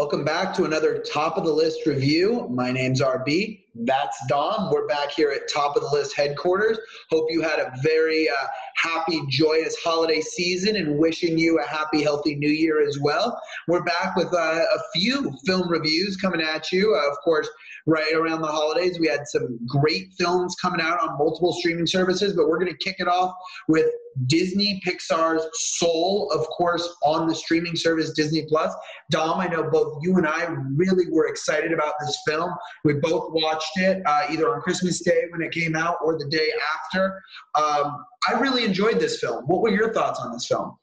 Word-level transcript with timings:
Welcome 0.00 0.24
back 0.24 0.54
to 0.54 0.64
another 0.64 0.96
top 1.00 1.36
of 1.36 1.44
the 1.44 1.52
list 1.52 1.84
review. 1.84 2.48
My 2.48 2.72
name's 2.72 3.02
RB. 3.02 3.64
That's 3.74 4.16
Dom. 4.28 4.70
We're 4.72 4.86
back 4.86 5.10
here 5.10 5.30
at 5.30 5.46
Top 5.46 5.76
of 5.76 5.82
the 5.82 5.90
List 5.90 6.16
headquarters. 6.16 6.78
Hope 7.10 7.26
you 7.28 7.42
had 7.42 7.58
a 7.58 7.70
very 7.82 8.26
uh, 8.26 8.46
happy, 8.76 9.20
joyous 9.28 9.76
holiday 9.84 10.22
season 10.22 10.76
and 10.76 10.98
wishing 10.98 11.36
you 11.36 11.60
a 11.60 11.66
happy, 11.66 12.02
healthy 12.02 12.34
new 12.34 12.48
year 12.48 12.82
as 12.82 12.98
well. 12.98 13.38
We're 13.68 13.84
back 13.84 14.16
with 14.16 14.32
uh, 14.32 14.64
a 14.74 14.98
few 14.98 15.34
film 15.44 15.68
reviews 15.68 16.16
coming 16.16 16.40
at 16.40 16.72
you. 16.72 16.94
Uh, 16.94 17.10
of 17.10 17.18
course, 17.22 17.50
right 17.86 18.14
around 18.14 18.40
the 18.40 18.48
holidays, 18.48 18.98
we 18.98 19.06
had 19.06 19.28
some 19.28 19.58
great 19.66 20.14
films 20.18 20.56
coming 20.62 20.80
out 20.80 20.98
on 21.02 21.18
multiple 21.18 21.52
streaming 21.52 21.86
services, 21.86 22.32
but 22.32 22.48
we're 22.48 22.58
going 22.58 22.72
to 22.72 22.84
kick 22.84 22.96
it 23.00 23.06
off 23.06 23.34
with 23.68 23.86
Disney 24.26 24.80
Pixar's 24.86 25.46
Soul, 25.78 26.30
of 26.32 26.46
course, 26.48 26.96
on 27.02 27.26
the 27.26 27.34
streaming 27.34 27.76
service 27.76 28.10
Disney 28.10 28.44
Plus. 28.48 28.74
Dom, 29.10 29.40
I 29.40 29.46
know 29.46 29.70
both 29.70 29.98
you 30.02 30.16
and 30.16 30.26
I 30.26 30.48
really 30.74 31.06
were 31.10 31.28
excited 31.28 31.72
about 31.72 31.94
this 32.00 32.16
film. 32.26 32.50
We 32.84 32.94
both 32.94 33.32
watched 33.32 33.76
it 33.76 34.02
uh, 34.06 34.26
either 34.30 34.54
on 34.54 34.60
Christmas 34.60 35.00
Day 35.00 35.24
when 35.30 35.42
it 35.42 35.52
came 35.52 35.76
out 35.76 35.96
or 36.04 36.18
the 36.18 36.26
day 36.26 36.50
after. 36.84 37.22
Um, 37.54 38.04
I 38.28 38.38
really 38.38 38.64
enjoyed 38.64 38.98
this 38.98 39.18
film. 39.20 39.44
What 39.46 39.62
were 39.62 39.70
your 39.70 39.92
thoughts 39.92 40.20
on 40.20 40.32
this 40.32 40.46
film? 40.46 40.76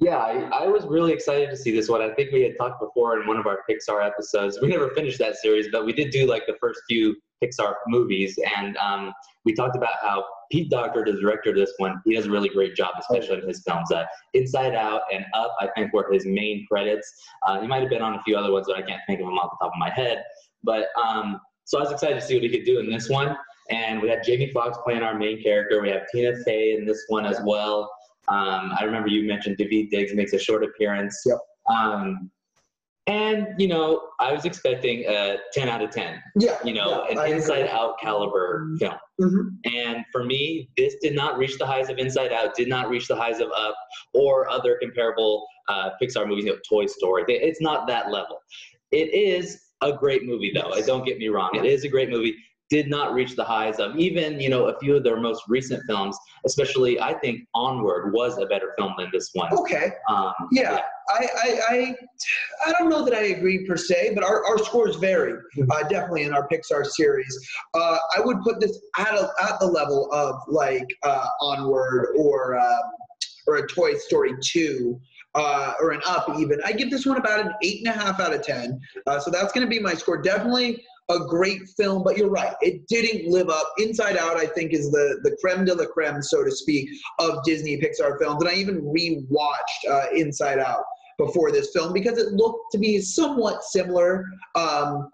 Yeah, 0.00 0.16
I, 0.16 0.64
I, 0.64 0.66
was 0.66 0.86
really 0.86 1.12
excited 1.12 1.50
to 1.50 1.56
see 1.56 1.70
this 1.70 1.90
one. 1.90 2.00
I 2.00 2.08
think 2.14 2.32
we 2.32 2.40
had 2.40 2.52
talked 2.58 2.80
before 2.80 3.20
in 3.20 3.28
one 3.28 3.36
of 3.36 3.46
our 3.46 3.58
Pixar 3.68 4.04
episodes. 4.04 4.58
We 4.62 4.68
never 4.68 4.88
finished 4.94 5.18
that 5.18 5.36
series, 5.36 5.68
but 5.70 5.84
we 5.84 5.92
did 5.92 6.10
do 6.10 6.26
like 6.26 6.46
the 6.46 6.56
first 6.58 6.80
few 6.88 7.14
Pixar 7.44 7.74
movies, 7.86 8.38
and 8.56 8.78
um, 8.78 9.12
we 9.44 9.52
talked 9.52 9.76
about 9.76 9.96
how 10.00 10.24
Pete 10.50 10.70
Docter, 10.70 11.04
the 11.04 11.20
director 11.20 11.50
of 11.50 11.56
this 11.56 11.72
one, 11.76 12.00
he 12.06 12.14
does 12.14 12.26
a 12.26 12.30
really 12.30 12.48
great 12.48 12.74
job, 12.74 12.94
especially 12.98 13.42
in 13.42 13.48
his 13.48 13.62
films. 13.62 13.92
Uh, 13.92 14.04
Inside 14.32 14.74
Out 14.74 15.02
and 15.12 15.24
Up, 15.34 15.54
I 15.60 15.68
think, 15.76 15.92
were 15.92 16.10
his 16.10 16.24
main 16.24 16.66
credits. 16.70 17.12
Uh, 17.46 17.60
he 17.60 17.66
might 17.66 17.82
have 17.82 17.90
been 17.90 18.02
on 18.02 18.14
a 18.14 18.22
few 18.22 18.38
other 18.38 18.52
ones, 18.52 18.66
but 18.68 18.78
I 18.78 18.82
can't 18.82 19.02
think 19.06 19.20
of 19.20 19.26
them 19.26 19.34
off 19.34 19.50
the 19.58 19.66
top 19.66 19.74
of 19.74 19.78
my 19.78 19.90
head. 19.90 20.24
But 20.64 20.86
um, 21.02 21.40
so 21.64 21.78
I 21.78 21.82
was 21.82 21.92
excited 21.92 22.14
to 22.14 22.20
see 22.22 22.34
what 22.34 22.42
he 22.42 22.48
could 22.48 22.64
do 22.64 22.78
in 22.80 22.90
this 22.90 23.10
one. 23.10 23.36
And 23.70 24.00
we 24.00 24.08
had 24.08 24.24
Jamie 24.24 24.50
Foxx 24.50 24.78
playing 24.82 25.02
our 25.02 25.16
main 25.16 25.42
character. 25.42 25.80
We 25.80 25.90
have 25.90 26.02
Tina 26.12 26.34
Fey 26.44 26.74
in 26.74 26.84
this 26.84 27.04
one 27.08 27.24
as 27.24 27.38
well. 27.44 27.88
Um, 28.28 28.72
I 28.78 28.84
remember 28.84 29.08
you 29.08 29.26
mentioned 29.26 29.56
Daveed 29.58 29.90
Diggs 29.90 30.14
makes 30.14 30.32
a 30.32 30.38
short 30.38 30.62
appearance. 30.62 31.20
Yep. 31.26 31.38
Um, 31.68 32.30
and 33.06 33.48
you 33.58 33.66
know, 33.66 34.08
I 34.20 34.32
was 34.32 34.44
expecting 34.44 35.04
a 35.06 35.38
10 35.52 35.68
out 35.68 35.82
of 35.82 35.90
10. 35.90 36.22
Yeah. 36.36 36.58
You 36.64 36.74
know, 36.74 37.06
yeah, 37.10 37.22
an 37.24 37.32
inside 37.32 37.66
out 37.66 37.98
caliber 38.00 38.68
film. 38.78 38.94
Mm-hmm. 39.20 39.76
And 39.76 40.04
for 40.12 40.24
me, 40.24 40.70
this 40.76 40.94
did 41.02 41.14
not 41.14 41.36
reach 41.36 41.58
the 41.58 41.66
highs 41.66 41.88
of 41.88 41.98
Inside 41.98 42.32
Out, 42.32 42.54
did 42.54 42.68
not 42.68 42.88
reach 42.88 43.08
the 43.08 43.16
highs 43.16 43.40
of 43.40 43.50
Up 43.56 43.74
or 44.14 44.48
other 44.48 44.78
comparable 44.80 45.46
uh, 45.68 45.90
Pixar 46.00 46.26
movies, 46.26 46.44
you 46.44 46.52
know, 46.52 46.58
Toy 46.68 46.86
Story. 46.86 47.24
It's 47.26 47.60
not 47.60 47.86
that 47.88 48.10
level. 48.10 48.38
It 48.92 49.12
is 49.12 49.60
a 49.82 49.92
great 49.92 50.24
movie, 50.24 50.52
though. 50.54 50.72
Yes. 50.74 50.86
Don't 50.86 51.04
get 51.04 51.18
me 51.18 51.28
wrong. 51.28 51.50
It 51.54 51.64
is 51.64 51.84
a 51.84 51.88
great 51.88 52.10
movie 52.10 52.36
did 52.70 52.88
not 52.88 53.12
reach 53.12 53.34
the 53.34 53.44
highs 53.44 53.78
of 53.80 53.96
even 53.96 54.40
you 54.40 54.48
know 54.48 54.68
a 54.68 54.78
few 54.78 54.96
of 54.96 55.02
their 55.02 55.20
most 55.20 55.42
recent 55.48 55.82
films 55.86 56.16
especially 56.46 57.00
i 57.00 57.12
think 57.12 57.40
onward 57.54 58.12
was 58.12 58.38
a 58.38 58.46
better 58.46 58.72
film 58.78 58.94
than 58.96 59.08
this 59.12 59.30
one 59.34 59.52
okay 59.52 59.92
um, 60.08 60.32
yeah, 60.52 60.72
yeah. 60.72 60.80
I, 61.10 61.28
I, 61.42 61.60
I 61.68 61.94
i 62.66 62.72
don't 62.72 62.88
know 62.88 63.04
that 63.04 63.14
i 63.14 63.24
agree 63.24 63.66
per 63.66 63.76
se 63.76 64.12
but 64.14 64.24
our, 64.24 64.46
our 64.46 64.58
scores 64.58 64.96
vary 64.96 65.32
mm-hmm. 65.32 65.70
uh, 65.70 65.82
definitely 65.88 66.22
in 66.22 66.32
our 66.32 66.48
pixar 66.48 66.86
series 66.86 67.36
uh, 67.74 67.98
i 68.16 68.20
would 68.20 68.40
put 68.42 68.60
this 68.60 68.80
at, 68.98 69.14
a, 69.14 69.28
at 69.42 69.58
the 69.60 69.66
level 69.66 70.08
of 70.12 70.36
like 70.48 70.86
uh, 71.02 71.26
onward 71.40 72.14
or 72.16 72.58
um, 72.58 72.82
or 73.46 73.56
a 73.56 73.66
toy 73.66 73.94
story 73.94 74.32
2 74.40 75.00
uh, 75.34 75.74
or 75.80 75.92
an 75.92 76.00
up 76.06 76.26
even. 76.38 76.60
I 76.64 76.72
give 76.72 76.90
this 76.90 77.06
one 77.06 77.16
about 77.16 77.40
an 77.46 77.52
eight 77.62 77.86
and 77.86 77.94
a 77.94 77.98
half 77.98 78.18
out 78.20 78.34
of 78.34 78.42
ten. 78.42 78.80
Uh, 79.06 79.20
so 79.20 79.30
that's 79.30 79.52
going 79.52 79.64
to 79.64 79.70
be 79.70 79.78
my 79.78 79.94
score. 79.94 80.20
Definitely 80.20 80.84
a 81.10 81.26
great 81.26 81.68
film, 81.76 82.02
but 82.02 82.16
you're 82.16 82.30
right. 82.30 82.54
It 82.60 82.86
didn't 82.88 83.30
live 83.30 83.48
up. 83.48 83.72
Inside 83.78 84.16
Out, 84.16 84.36
I 84.36 84.46
think, 84.46 84.72
is 84.72 84.90
the, 84.90 85.20
the 85.22 85.36
creme 85.40 85.64
de 85.64 85.74
la 85.74 85.86
creme, 85.86 86.22
so 86.22 86.44
to 86.44 86.50
speak, 86.50 86.88
of 87.18 87.42
Disney 87.44 87.76
Pixar 87.80 88.18
films. 88.18 88.42
And 88.42 88.50
I 88.50 88.54
even 88.54 88.82
rewatched 88.82 89.90
uh, 89.90 90.06
Inside 90.14 90.58
Out 90.58 90.82
before 91.18 91.52
this 91.52 91.70
film 91.74 91.92
because 91.92 92.18
it 92.18 92.32
looked 92.32 92.72
to 92.72 92.78
be 92.78 93.00
somewhat 93.00 93.62
similar. 93.64 94.24
Um, 94.54 95.10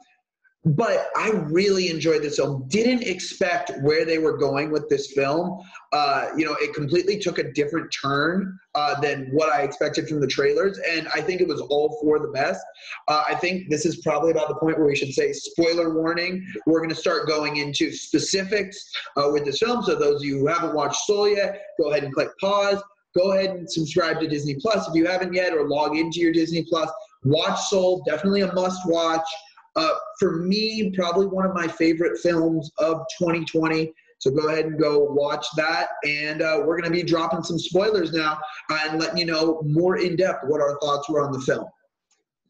but 0.67 1.07
I 1.17 1.31
really 1.31 1.91
enjoyed 1.91 2.23
this 2.23 2.37
film. 2.37 2.65
Didn't 2.67 3.03
expect 3.03 3.71
where 3.83 4.05
they 4.05 4.19
were 4.19 4.37
going 4.37 4.73
with 4.73 4.89
this 4.89 5.13
film. 5.13 5.61
Uh, 5.93 6.31
you 6.37 6.45
know, 6.45 6.57
it 6.61 6.75
completely 6.75 7.21
took 7.21 7.39
a 7.39 7.53
different 7.53 7.95
turn 8.03 8.59
uh, 8.75 9.01
than 9.01 9.29
what 9.31 9.53
I 9.53 9.63
expected 9.63 10.09
from 10.09 10.21
the 10.21 10.27
trailers, 10.27 10.79
and 10.79 11.07
I 11.15 11.21
think 11.21 11.41
it 11.41 11.47
was 11.47 11.61
all 11.61 11.97
for 12.03 12.19
the 12.19 12.29
best. 12.29 12.65
Uh, 13.07 13.23
I 13.29 13.37
think 13.37 13.71
this 13.71 13.87
is 13.87 13.99
probably 13.99 14.33
about 14.33 14.49
the 14.49 14.57
point 14.57 14.77
where 14.77 14.89
we 14.89 14.97
should 14.97 15.13
say 15.13 15.33
spoiler 15.33 15.95
warning. 15.95 16.45
We're 16.67 16.81
going 16.81 16.91
to 16.91 16.97
start 16.97 17.29
going 17.29 17.59
into 17.59 17.93
specifics 17.93 18.77
uh, 19.17 19.31
with 19.33 19.45
this 19.45 19.61
film. 19.61 19.85
So 19.85 19.95
those 19.95 20.21
of 20.21 20.25
you 20.25 20.41
who 20.41 20.49
haven't 20.49 20.75
watched 20.75 21.01
Soul 21.03 21.29
yet, 21.29 21.63
go 21.81 21.93
ahead 21.93 22.03
and 22.03 22.13
click 22.13 22.31
pause. 22.41 22.83
Go 23.17 23.33
ahead 23.33 23.51
and 23.51 23.71
subscribe 23.71 24.21
to 24.21 24.29
Disney 24.29 24.57
Plus 24.57 24.89
if 24.89 24.95
you 24.95 25.07
haven't 25.07 25.33
yet, 25.33 25.53
or 25.55 25.69
log 25.69 25.97
into 25.97 26.19
your 26.19 26.33
Disney 26.33 26.67
Plus. 26.69 26.91
Watch 27.25 27.59
Soul, 27.69 28.03
definitely 28.05 28.43
a 28.43 28.53
must 28.53 28.81
watch. 28.87 29.27
Uh, 29.77 29.93
for 30.19 30.37
me, 30.39 30.91
probably 30.97 31.27
one 31.27 31.47
of 31.47 31.55
my 31.55 31.69
favorite 31.69 32.19
films 32.19 32.71
of 32.79 33.03
2020. 33.19 33.93
So 34.19 34.31
go 34.31 34.49
ahead 34.49 34.65
and 34.65 34.81
go 34.81 35.01
watch 35.11 35.47
that. 35.57 35.89
And 36.07 36.41
uh, 36.41 36.63
we're 36.65 36.81
going 36.81 36.91
to 36.91 36.97
be 36.97 37.03
dropping 37.03 37.43
some 37.43 37.59
spoilers 37.59 38.13
now 38.13 38.41
and 38.71 38.99
letting 38.99 39.19
you 39.19 39.27
know 39.27 39.61
more 39.67 39.99
in 39.99 40.17
depth 40.17 40.45
what 40.47 40.63
our 40.63 40.79
thoughts 40.81 41.09
were 41.11 41.25
on 41.25 41.33
the 41.33 41.41
film. 41.41 41.67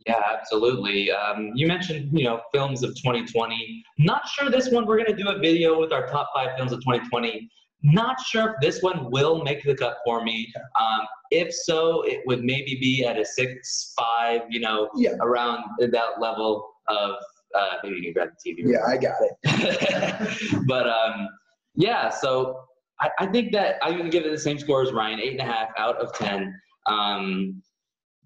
Yeah, 0.07 0.23
absolutely. 0.39 1.11
Um, 1.11 1.51
you 1.57 1.67
mentioned, 1.67 2.17
you 2.17 2.25
know, 2.25 2.41
films 2.55 2.85
of 2.85 2.91
2020. 2.91 3.83
Not 3.99 4.29
sure 4.29 4.49
this 4.49 4.71
one, 4.71 4.87
we're 4.87 5.03
going 5.03 5.17
to 5.17 5.21
do 5.21 5.29
a 5.29 5.39
video 5.41 5.81
with 5.81 5.93
our 5.93 6.07
top 6.07 6.31
five 6.33 6.51
films 6.57 6.71
of 6.71 6.79
2020. 6.81 7.51
Not 7.83 8.21
sure 8.21 8.51
if 8.51 8.61
this 8.61 8.83
one 8.83 9.11
will 9.11 9.43
make 9.43 9.65
the 9.65 9.75
cut 9.75 9.99
for 10.05 10.23
me. 10.23 10.53
Um, 10.81 11.07
if 11.33 11.53
so, 11.53 12.03
it 12.03 12.21
would 12.27 12.45
maybe 12.45 12.79
be 12.81 13.05
at 13.05 13.19
a 13.19 13.25
six, 13.25 13.95
five, 13.99 14.43
you 14.49 14.61
know, 14.61 14.89
yeah. 14.97 15.17
around 15.21 15.65
that 15.81 16.21
level 16.21 16.76
of 16.89 17.17
uh, 17.55 17.75
maybe 17.83 17.97
you 17.97 18.03
can 18.03 18.13
grab 18.13 18.29
the 18.45 18.53
TV. 18.53 18.63
Yeah, 18.65 18.85
I 18.87 18.97
got 18.97 19.17
it. 19.21 20.63
but 20.67 20.89
um, 20.89 21.29
yeah, 21.75 22.11
so 22.11 22.61
I, 23.01 23.11
I 23.19 23.27
think 23.27 23.53
that 23.53 23.77
I'm 23.83 23.97
gonna 23.97 24.11
give 24.11 24.25
it 24.25 24.31
the 24.31 24.39
same 24.39 24.59
score 24.59 24.83
as 24.83 24.93
Ryan, 24.93 25.21
eight 25.21 25.33
and 25.33 25.41
a 25.41 25.53
half 25.53 25.69
out 25.79 25.97
of 25.97 26.13
ten. 26.15 26.55
Um, 26.89 27.63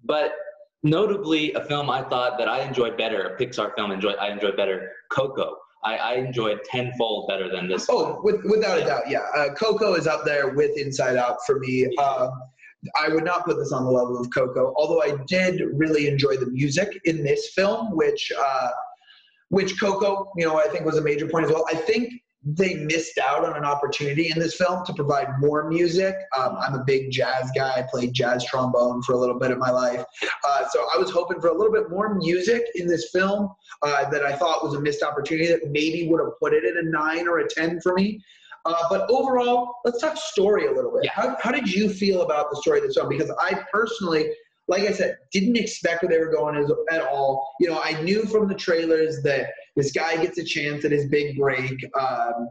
but 0.03 0.33
notably, 0.83 1.53
a 1.53 1.63
film 1.65 1.89
I 1.89 2.03
thought 2.03 2.37
that 2.37 2.47
I 2.47 2.61
enjoyed 2.61 2.97
better, 2.97 3.35
a 3.35 3.37
Pixar 3.39 3.75
film 3.75 3.91
enjoyed 3.91 4.17
I 4.17 4.29
enjoyed 4.29 4.57
better, 4.57 4.91
Coco. 5.11 5.55
I, 5.83 5.97
I 5.97 6.13
enjoyed 6.15 6.63
tenfold 6.63 7.27
better 7.27 7.49
than 7.49 7.67
this. 7.67 7.87
Oh, 7.89 8.21
with, 8.23 8.43
without 8.45 8.77
yeah. 8.77 8.83
a 8.83 8.87
doubt, 8.87 9.09
yeah. 9.09 9.25
Uh, 9.35 9.53
Coco 9.55 9.95
is 9.95 10.05
up 10.05 10.23
there 10.25 10.49
with 10.49 10.77
Inside 10.77 11.15
Out 11.15 11.37
for 11.45 11.57
me. 11.57 11.87
Um, 11.97 12.29
I 12.99 13.09
would 13.09 13.23
not 13.23 13.45
put 13.45 13.57
this 13.57 13.71
on 13.71 13.83
the 13.83 13.91
level 13.91 14.19
of 14.19 14.29
Coco, 14.33 14.73
although 14.75 15.01
I 15.01 15.17
did 15.27 15.61
really 15.73 16.07
enjoy 16.07 16.37
the 16.37 16.47
music 16.47 16.99
in 17.05 17.23
this 17.23 17.49
film, 17.49 17.95
which 17.95 18.31
uh, 18.37 18.69
which 19.49 19.79
Coco, 19.79 20.31
you 20.37 20.45
know, 20.45 20.57
I 20.59 20.67
think 20.67 20.85
was 20.85 20.97
a 20.97 21.01
major 21.01 21.27
point 21.27 21.45
as 21.45 21.51
well. 21.51 21.65
I 21.69 21.75
think 21.75 22.13
they 22.43 22.73
missed 22.73 23.19
out 23.19 23.45
on 23.45 23.55
an 23.55 23.63
opportunity 23.63 24.31
in 24.31 24.39
this 24.39 24.55
film 24.55 24.83
to 24.85 24.93
provide 24.93 25.27
more 25.39 25.69
music. 25.69 26.15
Um, 26.35 26.55
I'm 26.59 26.73
a 26.73 26.83
big 26.83 27.11
jazz 27.11 27.51
guy. 27.55 27.75
I 27.75 27.83
played 27.83 28.13
jazz 28.13 28.43
trombone 28.45 29.03
for 29.03 29.13
a 29.13 29.17
little 29.17 29.37
bit 29.37 29.51
of 29.51 29.59
my 29.59 29.69
life. 29.69 30.03
Uh, 30.43 30.67
so 30.69 30.87
I 30.93 30.97
was 30.97 31.11
hoping 31.11 31.39
for 31.39 31.49
a 31.49 31.53
little 31.53 31.71
bit 31.71 31.91
more 31.91 32.15
music 32.15 32.63
in 32.75 32.87
this 32.87 33.11
film 33.11 33.49
uh, 33.83 34.09
that 34.09 34.23
I 34.23 34.35
thought 34.35 34.63
was 34.63 34.73
a 34.73 34.79
missed 34.79 35.03
opportunity 35.03 35.47
that 35.49 35.69
maybe 35.69 36.07
would 36.09 36.19
have 36.19 36.39
put 36.39 36.53
it 36.53 36.63
at 36.63 36.83
a 36.83 36.89
nine 36.89 37.27
or 37.27 37.39
a 37.39 37.47
10 37.47 37.79
for 37.81 37.93
me. 37.93 38.23
Uh, 38.65 38.75
but 38.89 39.09
overall, 39.09 39.75
let's 39.85 39.99
talk 39.99 40.17
story 40.17 40.67
a 40.67 40.71
little 40.71 40.91
bit. 40.91 41.05
Yeah. 41.05 41.11
How, 41.13 41.37
how 41.41 41.51
did 41.51 41.71
you 41.71 41.89
feel 41.89 42.21
about 42.21 42.51
the 42.51 42.57
story 42.57 42.79
of 42.79 42.85
this 42.85 42.95
film? 42.95 43.09
Because 43.09 43.31
I 43.39 43.63
personally, 43.71 44.31
like 44.67 44.83
I 44.83 44.91
said, 44.91 45.17
didn't 45.31 45.57
expect 45.57 46.03
where 46.03 46.09
they 46.09 46.19
were 46.19 46.31
going 46.31 46.55
as, 46.55 46.71
at 46.91 47.01
all. 47.01 47.53
You 47.59 47.69
know, 47.69 47.81
I 47.81 48.01
knew 48.01 48.25
from 48.25 48.47
the 48.47 48.55
trailers 48.55 49.21
that 49.23 49.47
this 49.75 49.91
guy 49.91 50.21
gets 50.21 50.37
a 50.37 50.43
chance 50.43 50.85
at 50.85 50.91
his 50.91 51.07
big 51.09 51.37
break. 51.37 51.83
Um, 51.99 52.47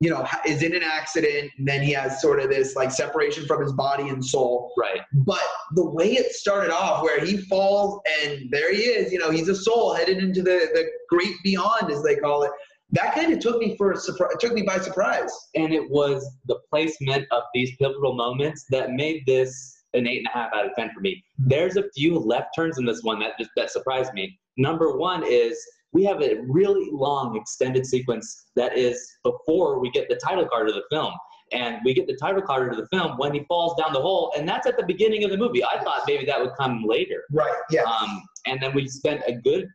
you 0.00 0.10
know, 0.10 0.26
is 0.46 0.62
in 0.62 0.74
an 0.74 0.82
accident, 0.82 1.50
and 1.56 1.66
then 1.66 1.82
he 1.82 1.90
has 1.92 2.20
sort 2.20 2.38
of 2.38 2.50
this 2.50 2.76
like 2.76 2.90
separation 2.90 3.46
from 3.46 3.62
his 3.62 3.72
body 3.72 4.10
and 4.10 4.22
soul. 4.22 4.70
Right. 4.78 5.00
But 5.24 5.42
the 5.74 5.88
way 5.88 6.12
it 6.12 6.32
started 6.32 6.70
off, 6.70 7.02
where 7.02 7.24
he 7.24 7.38
falls 7.38 8.00
and 8.20 8.50
there 8.50 8.74
he 8.74 8.82
is, 8.82 9.10
you 9.10 9.18
know, 9.18 9.30
he's 9.30 9.48
a 9.48 9.54
soul 9.54 9.94
headed 9.94 10.18
into 10.18 10.42
the 10.42 10.68
the 10.74 10.86
great 11.08 11.34
beyond, 11.42 11.90
as 11.90 12.02
they 12.02 12.16
call 12.16 12.42
it 12.42 12.50
that 12.90 13.14
kind 13.14 13.32
of 13.32 13.40
took 13.40 13.58
me 13.58 13.76
for 13.76 13.92
a 13.92 13.96
surprise 13.96 14.34
took 14.38 14.52
me 14.52 14.62
by 14.62 14.78
surprise. 14.78 15.32
And 15.54 15.72
it 15.72 15.90
was 15.90 16.28
the 16.46 16.58
placement 16.70 17.26
of 17.30 17.42
these 17.54 17.74
pivotal 17.76 18.14
moments 18.14 18.64
that 18.70 18.92
made 18.92 19.24
this 19.26 19.82
an 19.94 20.06
eight 20.06 20.18
and 20.18 20.26
a 20.26 20.30
half 20.30 20.52
out 20.54 20.66
of 20.66 20.72
ten 20.76 20.90
for 20.94 21.00
me. 21.00 21.22
There's 21.38 21.76
a 21.76 21.84
few 21.94 22.18
left 22.18 22.48
turns 22.54 22.78
in 22.78 22.84
this 22.84 23.02
one 23.02 23.18
that 23.20 23.32
just 23.38 23.50
that 23.56 23.70
surprised 23.70 24.12
me. 24.12 24.38
Number 24.56 24.96
one 24.96 25.24
is 25.26 25.58
we 25.92 26.04
have 26.04 26.22
a 26.22 26.42
really 26.48 26.88
long 26.92 27.36
extended 27.36 27.86
sequence 27.86 28.46
that 28.54 28.76
is 28.76 29.10
before 29.22 29.80
we 29.80 29.90
get 29.90 30.08
the 30.08 30.16
title 30.16 30.46
card 30.46 30.68
of 30.68 30.74
the 30.74 30.84
film. 30.90 31.12
And 31.52 31.78
we 31.84 31.94
get 31.94 32.08
the 32.08 32.16
title 32.16 32.42
card 32.42 32.72
of 32.72 32.76
the 32.76 32.88
film 32.88 33.16
when 33.18 33.32
he 33.32 33.44
falls 33.46 33.80
down 33.80 33.92
the 33.92 34.00
hole 34.00 34.32
and 34.36 34.48
that's 34.48 34.66
at 34.66 34.76
the 34.76 34.82
beginning 34.82 35.22
of 35.22 35.30
the 35.30 35.36
movie. 35.36 35.64
I 35.64 35.80
thought 35.82 36.02
maybe 36.06 36.26
that 36.26 36.40
would 36.40 36.54
come 36.58 36.84
later. 36.84 37.22
Right 37.30 37.54
yeah. 37.70 37.84
Um, 37.84 38.22
and 38.46 38.60
then 38.60 38.74
we 38.74 38.88
spent 38.88 39.22
a 39.26 39.32
good 39.32 39.68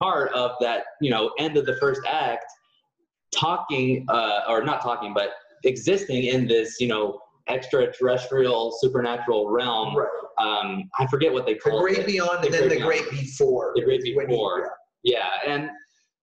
part 0.00 0.32
of 0.32 0.52
that, 0.60 0.84
you 1.00 1.10
know, 1.10 1.32
end 1.38 1.56
of 1.56 1.66
the 1.66 1.76
first 1.76 2.00
act 2.08 2.44
talking, 3.34 4.04
uh, 4.08 4.40
or 4.48 4.62
not 4.62 4.82
talking, 4.82 5.12
but 5.14 5.30
existing 5.64 6.24
in 6.24 6.46
this, 6.46 6.80
you 6.80 6.88
know, 6.88 7.20
extraterrestrial 7.48 8.72
supernatural 8.80 9.50
realm. 9.50 9.96
Right. 9.96 10.08
Um, 10.38 10.90
I 10.98 11.06
forget 11.06 11.32
what 11.32 11.46
they 11.46 11.54
The 11.54 11.60
call 11.60 11.80
great 11.80 11.98
it. 11.98 12.06
beyond 12.06 12.42
The 12.42 12.46
and 12.46 12.54
then 12.54 12.68
great 12.68 12.78
the 12.78 12.84
great 12.84 13.10
before. 13.10 13.72
The 13.74 13.82
great 13.82 14.02
he- 14.02 14.14
before. 14.14 14.72
Yeah, 15.02 15.28
and 15.46 15.70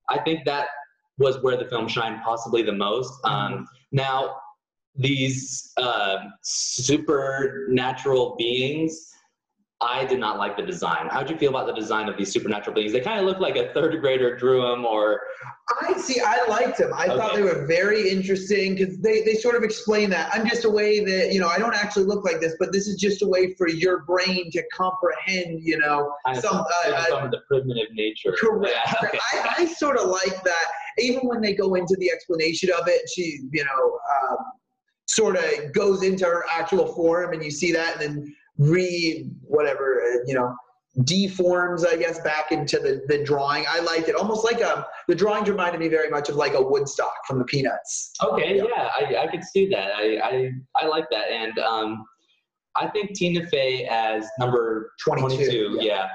I 0.09 0.19
think 0.19 0.45
that 0.45 0.67
was 1.17 1.41
where 1.41 1.55
the 1.57 1.65
film 1.65 1.87
shined 1.87 2.21
possibly 2.23 2.63
the 2.63 2.73
most. 2.73 3.13
Mm-hmm. 3.23 3.53
Um, 3.53 3.67
now, 3.91 4.35
these 4.95 5.71
uh, 5.77 6.17
supernatural 6.43 8.35
beings, 8.37 9.09
I 9.83 10.05
did 10.05 10.19
not 10.19 10.37
like 10.37 10.55
the 10.55 10.63
design. 10.63 11.07
How'd 11.09 11.29
you 11.29 11.37
feel 11.37 11.49
about 11.49 11.67
the 11.67 11.73
design 11.73 12.07
of 12.09 12.17
these 12.17 12.31
supernatural 12.31 12.73
beings? 12.73 12.91
They 12.93 13.01
kind 13.01 13.19
of 13.19 13.25
look 13.25 13.39
like 13.39 13.55
a 13.55 13.73
third 13.73 13.99
grader 14.01 14.35
drew 14.35 14.61
them, 14.61 14.85
or 14.85 15.21
I 15.81 15.93
see. 15.97 16.19
I 16.19 16.45
liked 16.47 16.77
them. 16.77 16.91
I 16.95 17.07
thought 17.07 17.35
they 17.35 17.41
were 17.41 17.65
very 17.65 18.09
interesting 18.09 18.75
because 18.75 18.97
they, 18.99 19.21
they 19.23 19.35
sort 19.35 19.55
of 19.55 19.63
explain 19.63 20.09
that 20.11 20.29
I'm 20.33 20.47
just 20.47 20.65
a 20.65 20.69
way 20.69 21.03
that 21.03 21.33
you 21.33 21.39
know 21.39 21.47
I 21.47 21.57
don't 21.57 21.75
actually 21.75 22.05
look 22.05 22.23
like 22.23 22.39
this, 22.39 22.55
but 22.59 22.71
this 22.71 22.87
is 22.87 22.95
just 22.95 23.21
a 23.21 23.27
way 23.27 23.53
for 23.55 23.67
your 23.67 24.03
brain 24.03 24.49
to 24.51 24.63
comprehend. 24.73 25.61
You 25.63 25.77
know, 25.79 26.13
of 26.25 26.37
some. 26.37 26.55
Uh, 26.55 26.89
uh, 26.89 27.05
some 27.09 27.25
of 27.25 27.31
the 27.31 27.41
primitive 27.47 27.93
nature. 27.93 28.33
correct. 28.39 28.75
Yeah, 28.85 29.07
okay. 29.07 29.19
I, 29.33 29.55
I 29.59 29.65
sort 29.65 29.97
of 29.97 30.09
like 30.09 30.43
that. 30.43 30.65
Even 30.99 31.21
when 31.27 31.41
they 31.41 31.53
go 31.53 31.75
into 31.75 31.95
the 31.99 32.11
explanation 32.11 32.69
of 32.71 32.87
it, 32.87 33.09
she 33.09 33.41
you 33.51 33.65
know 33.65 33.99
um, 34.29 34.37
sort 35.07 35.35
of 35.35 35.73
goes 35.73 36.03
into 36.03 36.25
her 36.25 36.45
actual 36.51 36.93
form, 36.93 37.33
and 37.33 37.43
you 37.43 37.51
see 37.51 37.71
that, 37.71 38.01
and 38.01 38.01
then 38.01 38.35
re 38.57 39.29
whatever 39.41 40.01
uh, 40.03 40.17
you 40.25 40.33
know 40.33 40.53
deforms 41.05 41.83
i 41.83 41.95
guess 41.95 42.19
back 42.21 42.51
into 42.51 42.77
the, 42.77 43.01
the 43.07 43.23
drawing 43.23 43.65
i 43.67 43.79
liked 43.79 44.07
it 44.07 44.15
almost 44.15 44.43
like 44.45 44.61
um 44.63 44.83
the 45.07 45.15
drawings 45.15 45.49
reminded 45.49 45.79
me 45.79 45.87
very 45.87 46.07
much 46.09 46.29
of 46.29 46.35
like 46.35 46.53
a 46.53 46.61
woodstock 46.61 47.15
from 47.27 47.39
the 47.39 47.45
peanuts 47.45 48.11
Okay, 48.23 48.57
Yeah. 48.57 48.63
yeah, 48.69 48.89
I, 49.19 49.23
I 49.23 49.27
could 49.27 49.43
see 49.43 49.67
that. 49.69 49.91
I, 49.95 50.17
I, 50.19 50.51
I 50.75 50.85
like 50.85 51.05
that. 51.11 51.29
And 51.31 51.57
um, 51.59 52.05
I 52.75 52.87
think 52.87 53.13
Tina 53.15 53.45
Fey 53.47 53.85
as 53.87 54.27
number 54.39 54.91
22, 55.03 55.75
22, 55.75 55.77
yeah, 55.81 56.07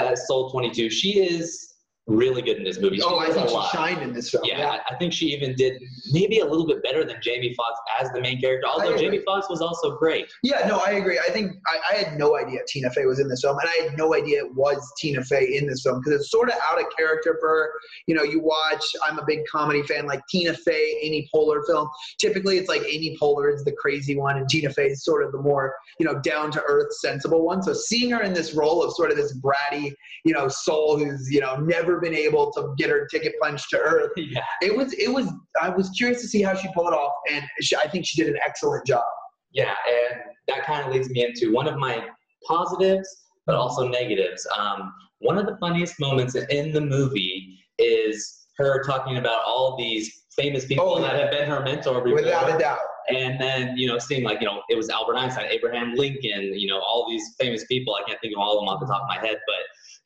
as 0.00 0.26
Soul 0.28 0.50
22, 0.50 0.88
she 0.90 1.20
is 1.20 1.69
really 2.06 2.42
good 2.42 2.56
in 2.56 2.64
this 2.64 2.80
movie. 2.80 2.96
She 2.96 3.02
oh 3.02 3.18
i 3.18 3.30
think 3.30 3.48
she 3.48 3.54
lot. 3.54 3.70
shined 3.72 4.02
in 4.02 4.12
this 4.12 4.30
film 4.30 4.42
Yeah, 4.44 4.68
I, 4.68 4.94
I 4.94 4.98
think 4.98 5.12
she 5.12 5.26
even 5.26 5.54
did 5.54 5.80
maybe 6.10 6.40
a 6.40 6.44
little 6.44 6.66
bit 6.66 6.82
better 6.82 7.04
than 7.04 7.16
Jamie 7.22 7.54
Foxx 7.54 7.78
as 8.00 8.10
the 8.12 8.20
main 8.20 8.40
character, 8.40 8.66
although. 8.66 8.96
Jamie 8.96 9.20
Foxx 9.24 9.48
was 9.48 9.60
also 9.60 9.96
great. 9.96 10.26
Yeah, 10.42 10.66
no, 10.66 10.82
I 10.84 10.92
agree. 10.92 11.18
I 11.18 11.30
think 11.30 11.52
I, 11.68 11.94
I 11.94 12.02
had 12.02 12.18
no 12.18 12.36
idea 12.36 12.60
Tina 12.68 12.90
Fey 12.90 13.04
was 13.04 13.20
in 13.20 13.28
this 13.28 13.42
film, 13.42 13.58
and 13.58 13.68
I 13.68 13.88
had 13.88 13.98
no 13.98 14.14
idea 14.14 14.44
it 14.44 14.54
was 14.54 14.80
Tina 14.98 15.22
Fey 15.22 15.56
in 15.56 15.66
this 15.66 15.82
film 15.82 16.00
because 16.00 16.20
it's 16.20 16.30
sort 16.30 16.48
of 16.48 16.56
out 16.70 16.80
of 16.80 16.86
character 16.96 17.36
for 17.40 17.48
her. 17.48 17.70
You 18.06 18.14
know, 18.14 18.22
you 18.22 18.40
watch. 18.40 18.84
I'm 19.06 19.18
a 19.18 19.24
big 19.24 19.40
comedy 19.50 19.82
fan, 19.82 20.06
like 20.06 20.20
Tina 20.28 20.54
Fey, 20.54 20.98
Amy 21.02 21.28
Poehler 21.34 21.64
film. 21.66 21.88
Typically, 22.18 22.58
it's 22.58 22.68
like 22.68 22.82
Amy 22.82 23.16
Poehler 23.20 23.54
is 23.54 23.64
the 23.64 23.72
crazy 23.72 24.16
one, 24.16 24.36
and 24.36 24.48
Tina 24.48 24.70
Fey 24.70 24.88
is 24.88 25.04
sort 25.04 25.24
of 25.24 25.32
the 25.32 25.38
more 25.38 25.74
you 25.98 26.06
know 26.06 26.18
down 26.20 26.50
to 26.52 26.62
earth, 26.66 26.92
sensible 26.98 27.44
one. 27.44 27.62
So 27.62 27.72
seeing 27.72 28.10
her 28.10 28.22
in 28.22 28.32
this 28.32 28.54
role 28.54 28.82
of 28.82 28.92
sort 28.94 29.10
of 29.10 29.16
this 29.16 29.38
bratty, 29.38 29.92
you 30.24 30.32
know, 30.32 30.48
soul 30.48 30.98
who's 30.98 31.28
you 31.30 31.40
know 31.40 31.56
never 31.56 31.99
been 32.00 32.14
able 32.14 32.52
to 32.52 32.74
get 32.76 32.90
her 32.90 33.06
ticket 33.06 33.34
punched 33.40 33.70
to 33.70 33.78
earth, 33.78 34.12
yeah. 34.16 34.44
it 34.62 34.76
was 34.76 34.92
it 34.94 35.12
was. 35.12 35.32
I 35.60 35.68
was 35.68 35.90
curious 35.90 36.20
to 36.22 36.28
see 36.28 36.42
how 36.42 36.54
she 36.54 36.68
pulled 36.74 36.88
it 36.88 36.94
off, 36.94 37.14
and 37.30 37.44
she, 37.60 37.76
I 37.76 37.88
think 37.88 38.06
she 38.06 38.22
did 38.22 38.32
an 38.32 38.40
excellent 38.44 38.86
job. 38.86 39.04
Yeah, 39.52 39.74
and 39.88 40.20
that 40.48 40.64
kind 40.64 40.86
of 40.86 40.92
leads 40.92 41.10
me 41.10 41.24
into 41.24 41.52
one 41.52 41.66
of 41.66 41.76
my 41.76 42.06
positives, 42.46 43.08
but 43.46 43.56
also 43.56 43.88
negatives. 43.88 44.46
Um, 44.56 44.92
one 45.18 45.38
of 45.38 45.46
the 45.46 45.56
funniest 45.58 46.00
moments 46.00 46.34
in 46.34 46.72
the 46.72 46.80
movie 46.80 47.58
is 47.78 48.46
her 48.58 48.82
talking 48.84 49.16
about 49.16 49.42
all 49.44 49.76
these 49.76 50.24
famous 50.36 50.66
people 50.66 50.84
Oh, 50.86 51.00
that 51.00 51.18
have 51.18 51.30
been 51.30 51.48
her 51.48 51.62
mentor 51.62 52.02
before. 52.02 52.22
Without 52.22 52.54
a 52.54 52.58
doubt. 52.58 52.78
And 53.08 53.40
then, 53.40 53.76
you 53.76 53.88
know, 53.88 53.98
seeing 53.98 54.22
like, 54.22 54.40
you 54.40 54.46
know, 54.46 54.62
it 54.68 54.76
was 54.76 54.88
Albert 54.88 55.16
Einstein, 55.16 55.46
Abraham 55.50 55.94
Lincoln, 55.94 56.54
you 56.54 56.68
know, 56.68 56.78
all 56.78 57.06
these 57.08 57.34
famous 57.40 57.64
people. 57.64 57.94
I 57.94 58.08
can't 58.08 58.20
think 58.20 58.34
of 58.36 58.40
all 58.40 58.58
of 58.58 58.62
them 58.62 58.68
off 58.68 58.80
the 58.80 58.86
top 58.86 59.02
of 59.02 59.08
my 59.08 59.16
head, 59.16 59.38
but, 59.46 59.56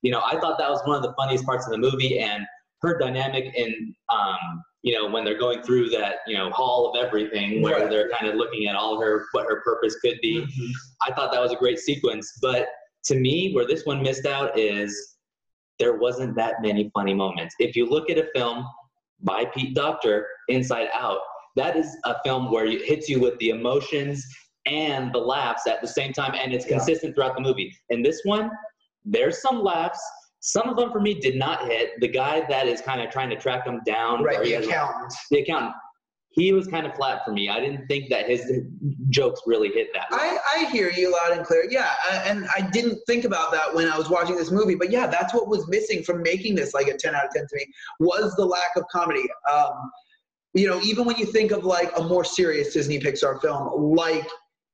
you 0.04 0.10
know, 0.12 0.20
I 0.24 0.38
thought 0.38 0.58
that 0.58 0.70
was 0.70 0.82
one 0.84 0.96
of 0.96 1.02
the 1.02 1.14
funniest 1.14 1.44
parts 1.46 1.64
of 1.66 1.72
the 1.72 1.78
movie. 1.78 2.18
And 2.20 2.44
her 2.82 2.98
dynamic 2.98 3.52
in, 3.56 3.94
um, 4.10 4.62
you 4.82 4.94
know, 4.94 5.08
when 5.08 5.24
they're 5.24 5.38
going 5.38 5.62
through 5.62 5.88
that, 5.90 6.16
you 6.26 6.36
know, 6.36 6.50
hall 6.50 6.92
of 6.92 7.02
everything 7.02 7.62
where 7.62 7.80
Right. 7.80 7.90
they're 7.90 8.10
kind 8.10 8.26
of 8.30 8.34
looking 8.36 8.66
at 8.66 8.76
all 8.76 9.00
her, 9.00 9.24
what 9.32 9.46
her 9.46 9.62
purpose 9.62 9.96
could 10.00 10.18
be. 10.20 10.46
I 11.00 11.10
thought 11.14 11.32
that 11.32 11.40
was 11.40 11.52
a 11.52 11.56
great 11.56 11.78
sequence. 11.78 12.38
But 12.42 12.68
to 13.04 13.14
me, 13.16 13.52
where 13.54 13.66
this 13.66 13.86
one 13.86 14.02
missed 14.02 14.26
out 14.26 14.58
is 14.58 15.16
there 15.78 15.96
wasn't 15.96 16.36
that 16.36 16.60
many 16.60 16.90
funny 16.94 17.14
moments. 17.14 17.54
If 17.58 17.74
you 17.74 17.86
look 17.86 18.10
at 18.10 18.18
a 18.18 18.28
film 18.34 18.66
by 19.22 19.46
Pete 19.46 19.74
Docter, 19.74 20.28
Inside 20.48 20.88
Out, 20.92 21.20
that 21.56 21.76
is 21.76 21.96
a 22.04 22.16
film 22.22 22.52
where 22.52 22.66
it 22.66 22.82
hits 22.82 23.08
you 23.08 23.20
with 23.20 23.38
the 23.38 23.48
emotions 23.48 24.22
and 24.66 25.14
the 25.14 25.18
laughs 25.18 25.66
at 25.66 25.80
the 25.80 25.88
same 25.88 26.12
time, 26.12 26.34
and 26.34 26.52
it's 26.52 26.66
Yeah. 26.66 26.76
consistent 26.76 27.14
throughout 27.14 27.36
the 27.36 27.40
movie. 27.42 27.74
In 27.88 28.02
this 28.02 28.20
one, 28.24 28.50
there's 29.04 29.40
some 29.42 29.62
laughs. 29.62 30.00
Some 30.40 30.68
of 30.68 30.76
them 30.76 30.92
for 30.92 31.00
me 31.00 31.14
did 31.14 31.36
not 31.36 31.66
hit. 31.66 31.92
The 32.00 32.08
guy 32.08 32.42
that 32.48 32.66
is 32.66 32.80
kind 32.80 33.00
of 33.00 33.10
trying 33.10 33.30
to 33.30 33.36
track 33.36 33.66
him 33.66 33.80
down, 33.86 34.22
Right, 34.22 34.42
the 34.42 34.54
accountant. 34.54 35.12
the 35.30 35.38
accountant, 35.40 35.74
he 36.30 36.52
was 36.52 36.66
kind 36.66 36.84
of 36.86 36.94
flat 36.94 37.22
for 37.24 37.32
me. 37.32 37.48
I 37.48 37.60
didn't 37.60 37.86
think 37.86 38.10
that 38.10 38.28
his 38.28 38.50
jokes 39.08 39.40
really 39.46 39.68
hit 39.70 39.88
that. 39.94 40.06
I, 40.10 40.36
I 40.56 40.64
hear 40.70 40.90
you 40.90 41.12
loud 41.12 41.36
and 41.38 41.46
clear. 41.46 41.64
Yeah, 41.70 41.94
and 42.26 42.46
I 42.54 42.60
didn't 42.60 42.98
think 43.06 43.24
about 43.24 43.52
that 43.52 43.72
when 43.74 43.88
I 43.88 43.96
was 43.96 44.10
watching 44.10 44.36
this 44.36 44.50
movie, 44.50 44.74
but 44.74 44.90
yeah, 44.90 45.06
that's 45.06 45.32
what 45.32 45.48
was 45.48 45.66
missing 45.68 46.02
from 46.02 46.20
making 46.22 46.56
this 46.56 46.74
like 46.74 46.88
a 46.88 46.96
10 46.96 47.14
out 47.14 47.24
of 47.26 47.30
10 47.34 47.46
to 47.46 47.56
me 47.56 47.66
was 48.00 48.34
the 48.34 48.44
lack 48.44 48.70
of 48.76 48.82
comedy. 48.90 49.24
Um, 49.50 49.90
you 50.54 50.66
know, 50.68 50.80
even 50.82 51.04
when 51.04 51.16
you 51.16 51.26
think 51.26 51.52
of 51.52 51.64
like 51.64 51.96
a 51.98 52.02
more 52.02 52.24
serious 52.24 52.74
Disney 52.74 52.98
Pixar 53.00 53.40
film, 53.40 53.94
like 53.94 54.26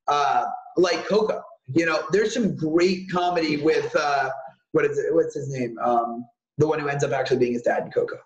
uh, 0.09 0.44
like 0.76 1.06
Coco, 1.06 1.43
you 1.75 1.87
know, 1.87 2.02
there's 2.11 2.34
some 2.34 2.56
great 2.56 3.11
comedy 3.11 3.56
with 3.58 3.94
uh, 3.96 4.31
what 4.72 4.84
is 4.84 4.99
it? 4.99 5.14
What's 5.14 5.34
his 5.34 5.49
name? 5.52 5.76
Um, 5.82 6.25
the 6.58 6.67
one 6.67 6.78
who 6.78 6.88
ends 6.88 7.05
up 7.05 7.12
actually 7.12 7.38
being 7.38 7.52
his 7.52 7.62
dad 7.62 7.84
in 7.84 7.90
Coco. 7.90 8.17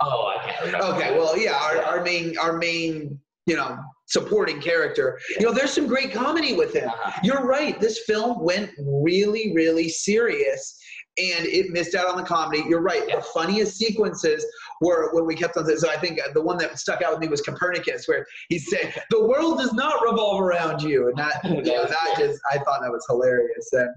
oh, 0.00 0.34
I 0.36 0.44
can't 0.44 0.66
remember. 0.66 0.86
Okay, 0.94 1.18
well, 1.18 1.36
yeah, 1.38 1.54
our, 1.54 1.82
our 1.82 2.02
main 2.02 2.38
our 2.38 2.56
main 2.56 3.18
you 3.46 3.56
know 3.56 3.78
supporting 4.10 4.60
character. 4.60 5.18
You 5.38 5.46
know, 5.46 5.52
there's 5.52 5.72
some 5.72 5.86
great 5.86 6.12
comedy 6.12 6.54
with 6.54 6.74
him. 6.74 6.88
Uh-huh. 6.88 7.20
You're 7.22 7.46
right. 7.46 7.80
This 7.80 8.00
film 8.00 8.42
went 8.44 8.70
really, 8.78 9.52
really 9.54 9.88
serious, 9.88 10.78
and 11.18 11.44
it 11.46 11.70
missed 11.70 11.94
out 11.94 12.06
on 12.08 12.16
the 12.16 12.22
comedy. 12.22 12.62
You're 12.68 12.80
right. 12.82 13.04
The 13.06 13.20
funniest 13.34 13.76
sequences 13.76 14.46
were 14.80 15.12
when 15.12 15.26
we 15.26 15.34
kept 15.34 15.56
on. 15.56 15.66
So 15.76 15.90
I 15.90 15.96
think 15.96 16.20
the 16.34 16.40
one 16.42 16.56
that 16.58 16.78
stuck 16.78 17.02
out 17.02 17.10
with 17.12 17.20
me 17.20 17.28
was 17.28 17.40
Copernicus, 17.40 18.06
where 18.06 18.24
he 18.48 18.58
said, 18.58 18.94
"The 19.10 19.26
world 19.26 19.58
does 19.58 19.72
not 19.72 20.02
revolve 20.02 20.40
around 20.40 20.82
you," 20.82 21.08
and 21.08 21.18
that 21.18 21.40
you 21.44 21.62
know, 21.62 21.84
that 21.86 22.14
just 22.18 22.40
I 22.50 22.58
thought 22.58 22.80
that 22.82 22.90
was 22.90 23.04
hilarious. 23.08 23.72
And 23.72 23.88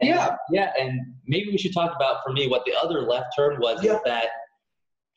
And- 0.00 0.08
yeah, 0.10 0.36
yeah, 0.50 0.72
and 0.78 1.00
maybe 1.26 1.50
we 1.50 1.58
should 1.58 1.74
talk 1.74 1.94
about 1.96 2.18
for 2.24 2.32
me 2.32 2.48
what 2.48 2.64
the 2.66 2.74
other 2.74 3.00
left 3.02 3.28
turn 3.36 3.58
was 3.60 3.82
Yeah. 3.82 3.98
that 4.04 4.26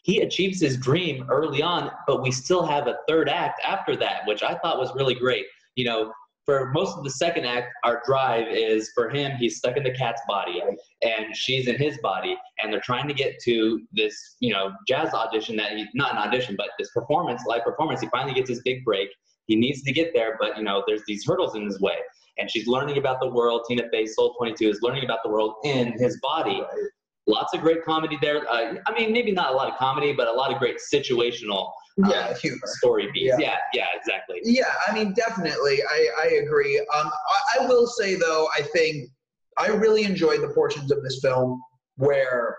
he 0.04 0.22
achieves 0.22 0.60
his 0.60 0.78
dream 0.78 1.28
early 1.30 1.62
on, 1.62 1.92
but 2.08 2.24
we 2.24 2.32
still 2.32 2.66
have 2.66 2.88
a 2.88 2.98
third 3.08 3.30
act 3.30 3.62
after 3.64 3.96
that, 3.98 4.26
which 4.26 4.42
I 4.42 4.56
thought 4.56 4.80
was 4.80 4.96
really 4.96 5.14
great. 5.14 5.46
You 5.76 5.86
know, 5.86 6.12
for 6.46 6.72
most 6.72 6.98
of 6.98 7.04
the 7.04 7.10
second 7.10 7.46
act, 7.46 7.68
our 7.84 8.02
drive 8.06 8.48
is 8.48 8.92
for 8.96 9.10
him, 9.10 9.32
he's 9.38 9.58
stuck 9.58 9.78
in 9.78 9.84
the 9.84 9.92
cat's 9.92 10.22
body 10.28 10.62
and 11.04 11.36
she's 11.36 11.68
in 11.68 11.76
his 11.76 11.98
body, 12.00 12.36
and 12.62 12.74
they're 12.74 12.82
trying 12.82 13.08
to 13.08 13.14
get 13.14 13.40
to 13.44 13.82
this, 13.92 14.38
you 14.40 14.52
know, 14.52 14.72
jazz 14.88 15.14
audition 15.14 15.56
that 15.58 15.74
he 15.78 15.88
not 15.94 16.14
an 16.14 16.18
audition, 16.18 16.56
but 16.58 16.68
this 16.80 16.90
performance, 16.92 17.44
live 17.48 17.64
performance. 17.64 18.02
He 18.02 18.08
finally 18.10 18.34
gets 18.34 18.50
his 18.50 18.62
big 18.64 18.84
break. 18.84 19.10
He 19.46 19.56
needs 19.56 19.84
to 19.84 19.92
get 19.92 20.14
there, 20.14 20.38
but 20.40 20.58
you 20.58 20.64
know, 20.64 20.84
there's 20.88 21.04
these 21.08 21.26
hurdles 21.26 21.56
in 21.56 21.66
his 21.66 21.80
way. 21.80 21.98
And 22.38 22.50
she's 22.50 22.68
learning 22.68 22.98
about 22.98 23.20
the 23.20 23.30
world. 23.30 23.66
Tina 23.68 23.84
Fey, 23.92 24.06
Soul 24.06 24.34
22, 24.38 24.70
is 24.70 24.80
learning 24.82 25.04
about 25.04 25.20
the 25.24 25.30
world 25.30 25.56
in 25.64 25.94
his 26.00 26.20
body. 26.22 26.64
Lots 27.28 27.54
of 27.54 27.62
great 27.62 27.84
comedy 27.84 28.18
there. 28.22 28.50
Uh, 28.50 28.76
I 28.88 28.94
mean, 28.94 29.14
maybe 29.14 29.32
not 29.32 29.54
a 29.54 29.56
lot 29.56 29.72
of 29.72 29.78
comedy, 29.78 30.14
but 30.14 30.28
a 30.28 30.32
lot 30.32 30.52
of 30.52 30.58
great 30.58 30.78
situational 30.94 31.72
yeah, 31.98 32.28
um, 32.28 32.36
humor. 32.36 32.60
story 32.66 33.10
beats. 33.14 33.36
Yeah. 33.38 33.48
Yeah, 33.48 33.58
yeah, 33.74 33.86
exactly. 33.96 34.40
Yeah, 34.44 34.74
I 34.88 34.94
mean, 34.94 35.14
definitely, 35.14 35.82
I, 35.84 36.08
I 36.24 36.28
agree. 36.44 36.80
Um, 36.80 37.08
I, 37.08 37.64
I 37.64 37.68
will 37.68 37.88
say 37.88 38.16
though, 38.16 38.48
I 38.58 38.62
think 38.62 39.10
I 39.58 39.68
really 39.68 40.04
enjoyed 40.04 40.42
the 40.42 40.50
portions 40.50 40.92
of 40.92 41.04
this 41.04 41.20
film 41.22 41.62
where 41.98 42.58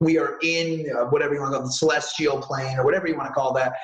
we 0.00 0.18
are 0.18 0.38
in 0.42 0.86
uh, 0.96 1.04
whatever 1.06 1.34
you 1.34 1.40
want 1.40 1.52
to 1.52 1.58
call 1.58 1.66
it, 1.66 1.68
the 1.68 1.72
celestial 1.72 2.40
plane 2.40 2.78
or 2.78 2.84
whatever 2.84 3.06
you 3.06 3.16
want 3.16 3.28
to 3.28 3.34
call 3.34 3.52
that, 3.52 3.74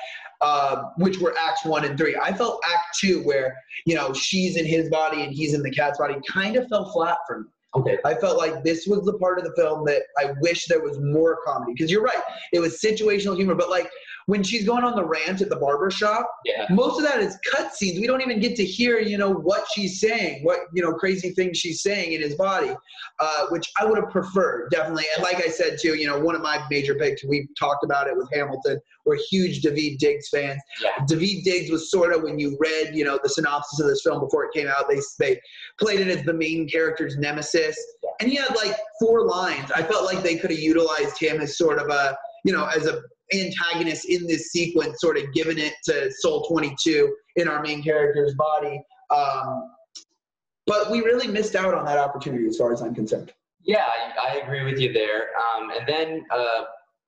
uh, 0.41 0.83
which 0.97 1.19
were 1.19 1.35
acts 1.37 1.63
one 1.63 1.85
and 1.85 1.97
three. 1.97 2.15
I 2.15 2.33
felt 2.33 2.61
act 2.65 2.97
two 2.99 3.21
where 3.23 3.55
you 3.85 3.95
know 3.95 4.13
she's 4.13 4.57
in 4.57 4.65
his 4.65 4.89
body 4.89 5.23
and 5.23 5.33
he's 5.33 5.53
in 5.53 5.61
the 5.61 5.71
cat's 5.71 5.99
body 5.99 6.15
kind 6.27 6.55
of 6.55 6.67
fell 6.69 6.91
flat 6.91 7.17
for 7.27 7.41
me. 7.41 7.45
Okay. 7.75 7.97
I 8.05 8.15
felt 8.15 8.37
like 8.37 8.63
this 8.63 8.87
was 8.87 9.05
the 9.05 9.13
part 9.19 9.37
of 9.37 9.45
the 9.45 9.53
film 9.55 9.85
that 9.85 10.03
I 10.17 10.31
wish 10.41 10.65
there 10.65 10.81
was 10.81 10.97
more 10.99 11.39
comedy 11.45 11.73
because 11.73 11.91
you're 11.91 12.01
right, 12.01 12.21
it 12.53 12.59
was 12.59 12.81
situational 12.81 13.35
humor, 13.35 13.55
but 13.55 13.69
like 13.69 13.89
when 14.27 14.43
she's 14.43 14.65
going 14.65 14.83
on 14.83 14.93
the 14.95 15.03
rant 15.05 15.41
at 15.41 15.49
the 15.49 15.55
barber 15.55 15.89
shop, 15.89 16.29
Yeah. 16.45 16.65
most 16.69 16.97
of 16.99 17.03
that 17.05 17.21
is 17.21 17.37
cutscenes. 17.53 17.99
We 17.99 18.07
don't 18.07 18.21
even 18.21 18.41
get 18.41 18.57
to 18.57 18.65
hear, 18.65 18.99
you 18.99 19.17
know, 19.17 19.31
what 19.31 19.65
she's 19.73 20.01
saying, 20.01 20.43
what 20.43 20.59
you 20.73 20.83
know, 20.83 20.93
crazy 20.93 21.31
things 21.31 21.57
she's 21.57 21.81
saying 21.81 22.11
in 22.11 22.21
his 22.21 22.35
body, 22.35 22.75
uh, 23.19 23.45
which 23.51 23.71
I 23.79 23.85
would 23.85 23.97
have 23.97 24.09
preferred 24.09 24.69
definitely. 24.69 25.05
And 25.15 25.23
like 25.23 25.37
I 25.37 25.47
said 25.49 25.77
too, 25.81 25.95
you 25.95 26.07
know, 26.07 26.19
one 26.19 26.35
of 26.35 26.41
my 26.41 26.61
major 26.69 26.93
picks. 26.95 27.23
We 27.23 27.47
talked 27.57 27.85
about 27.85 28.07
it 28.07 28.17
with 28.17 28.29
Hamilton. 28.33 28.79
We're 29.05 29.17
huge 29.29 29.61
Daveed 29.61 29.97
Diggs 29.97 30.27
fans. 30.27 30.61
Yeah. 30.83 30.89
Daveed 31.09 31.43
Diggs 31.45 31.71
was 31.71 31.89
sort 31.89 32.13
of 32.13 32.23
when 32.23 32.37
you 32.37 32.57
read, 32.59 32.93
you 32.93 33.05
know, 33.05 33.17
the 33.23 33.29
synopsis 33.29 33.79
of 33.79 33.87
this 33.87 34.01
film 34.03 34.19
before 34.19 34.43
it 34.43 34.51
came 34.53 34.67
out. 34.67 34.89
They 34.89 34.99
they 35.19 35.39
played 35.79 36.01
it 36.01 36.09
as 36.09 36.25
the 36.25 36.33
main 36.33 36.67
character's 36.67 37.15
nemesis, 37.17 37.77
and 38.19 38.29
he 38.29 38.35
had 38.35 38.53
like 38.57 38.75
four 38.99 39.25
lines. 39.25 39.71
I 39.71 39.83
felt 39.83 40.03
like 40.03 40.21
they 40.21 40.35
could 40.35 40.51
have 40.51 40.59
utilized 40.59 41.17
him 41.17 41.39
as 41.39 41.57
sort 41.57 41.79
of 41.79 41.87
a, 41.89 42.17
you 42.43 42.51
know, 42.51 42.65
as 42.65 42.85
a 42.87 43.01
antagonist 43.33 44.05
in 44.05 44.25
this 44.27 44.51
sequence, 44.51 44.99
sort 45.01 45.17
of 45.17 45.33
given 45.33 45.57
it 45.57 45.73
to 45.85 46.11
Soul 46.19 46.45
22 46.47 47.15
in 47.35 47.47
our 47.47 47.61
main 47.61 47.83
character's 47.83 48.33
body. 48.35 48.81
Um, 49.09 49.69
but 50.65 50.91
we 50.91 50.99
really 50.99 51.27
missed 51.27 51.55
out 51.55 51.73
on 51.73 51.85
that 51.85 51.97
opportunity, 51.97 52.45
as 52.47 52.57
far 52.57 52.73
as 52.73 52.81
I'm 52.81 52.93
concerned. 52.93 53.31
Yeah, 53.61 53.85
I, 53.85 54.29
I 54.29 54.35
agree 54.39 54.63
with 54.63 54.79
you 54.79 54.93
there. 54.93 55.29
Um, 55.55 55.71
and 55.71 55.87
then 55.87 56.25
uh, 56.31 56.63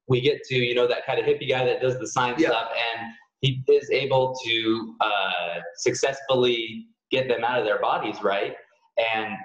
we 0.08 0.22
get 0.22 0.44
to 0.44 0.56
you 0.56 0.76
know 0.76 0.88
that 0.88 1.06
kind 1.06 1.20
of 1.20 1.26
hippie 1.26 1.50
guy 1.50 1.66
that 1.66 1.82
does 1.82 2.00
the 2.00 2.08
science 2.08 2.42
Yeah. 2.42 2.50
stuff, 2.50 2.72
and 2.96 3.08
he 3.42 3.64
is 3.68 3.90
able 3.92 4.36
to 4.46 4.96
uh, 5.02 5.60
successfully 5.78 6.88
get 7.12 7.28
them 7.28 7.44
out 7.44 7.60
of 7.60 7.66
their 7.66 7.80
bodies, 7.80 8.22
right? 8.22 8.56
And 9.16 9.36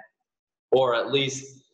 or 0.73 0.95
at 0.95 1.13
least 1.13 1.65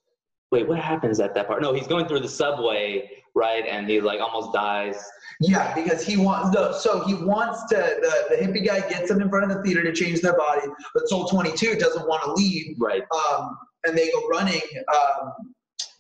wait, 0.51 0.67
what 0.69 0.79
happens 0.79 1.21
at 1.21 1.35
that 1.35 1.47
part? 1.47 1.63
No, 1.63 1.73
he's 1.73 1.87
going 1.87 2.07
through 2.07 2.21
the 2.21 2.29
subway, 2.29 3.09
right? 3.35 3.65
And 3.67 3.89
he 3.89 4.01
like 4.01 4.21
almost 4.21 4.53
dies. 4.53 5.03
Yeah, 5.41 5.75
because 5.75 6.05
he 6.05 6.17
wants 6.17 6.51
the 6.55 6.73
so 6.75 7.01
he 7.05 7.15
wants 7.15 7.65
to 7.71 7.77
the, 7.77 8.37
the 8.37 8.43
hippie 8.45 8.67
guy 8.67 8.87
gets 8.89 9.09
them 9.09 9.23
in 9.23 9.29
front 9.31 9.51
of 9.51 9.57
the 9.57 9.63
theater 9.63 9.83
to 9.83 9.93
change 9.93 10.21
their 10.21 10.37
body, 10.37 10.67
but 10.95 11.09
Soul 11.09 11.27
22 11.29 11.77
doesn't 11.77 12.07
want 12.07 12.23
to 12.25 12.33
leave, 12.33 12.77
Right. 12.79 13.03
um, 13.31 13.57
and 13.85 13.97
they 13.97 14.11
go 14.11 14.29
running. 14.29 14.61
Um, 14.95 15.33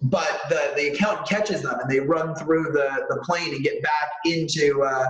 but 0.02 0.40
the, 0.48 0.72
the 0.76 0.88
accountant 0.92 1.28
catches 1.28 1.62
them, 1.62 1.78
and 1.80 1.90
they 1.90 2.00
run 2.00 2.34
through 2.34 2.64
the, 2.72 3.06
the 3.10 3.20
plane 3.24 3.54
and 3.54 3.62
get 3.62 3.82
back 3.82 4.10
into 4.24 4.82
uh, 4.82 5.06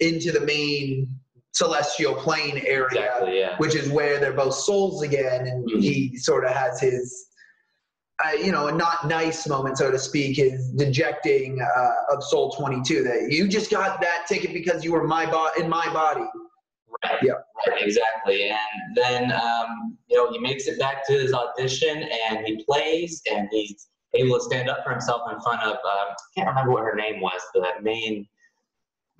into 0.00 0.32
the 0.32 0.40
main 0.40 1.08
celestial 1.52 2.14
plane 2.14 2.58
area, 2.66 2.86
Exactly. 2.86 3.38
Yeah. 3.40 3.56
which 3.58 3.74
is 3.74 3.88
where 3.90 4.18
they're 4.20 4.32
both 4.32 4.54
souls 4.54 5.02
again, 5.02 5.46
and 5.46 5.68
Mhm. 5.68 5.80
he 5.82 6.16
sort 6.16 6.44
of 6.44 6.52
has 6.52 6.80
his. 6.80 7.26
Uh, 8.24 8.32
you 8.32 8.50
know, 8.50 8.66
a 8.66 8.72
not 8.72 9.06
nice 9.06 9.46
moment, 9.46 9.78
so 9.78 9.92
to 9.92 9.98
speak, 9.98 10.40
is 10.40 10.70
dejecting 10.70 11.60
uh, 11.60 11.90
of 12.12 12.24
Soul 12.24 12.50
22 12.50 13.04
that 13.04 13.30
you 13.30 13.46
just 13.46 13.70
got 13.70 14.00
that 14.00 14.26
ticket 14.26 14.52
because 14.52 14.84
you 14.84 14.92
were 14.92 15.06
my 15.06 15.24
bo- 15.24 15.50
in 15.56 15.68
my 15.68 15.92
body. 15.92 16.26
Right. 17.04 17.18
Yeah. 17.22 17.34
Right, 17.68 17.82
exactly. 17.82 18.50
And 18.50 18.96
then 18.96 19.32
um, 19.32 19.96
you 20.08 20.16
know 20.16 20.32
he 20.32 20.38
makes 20.38 20.66
it 20.66 20.78
back 20.80 21.06
to 21.06 21.12
his 21.12 21.32
audition 21.32 22.08
and 22.28 22.44
he 22.44 22.64
plays 22.64 23.22
and 23.30 23.48
he's 23.52 23.88
able 24.14 24.36
to 24.36 24.42
stand 24.42 24.68
up 24.68 24.82
for 24.82 24.90
himself 24.90 25.22
in 25.30 25.40
front 25.40 25.62
of 25.62 25.72
um, 25.72 25.78
I 25.84 26.14
can't 26.34 26.48
remember 26.48 26.72
what 26.72 26.82
her 26.82 26.96
name 26.96 27.20
was 27.20 27.40
the 27.54 27.64
main 27.82 28.26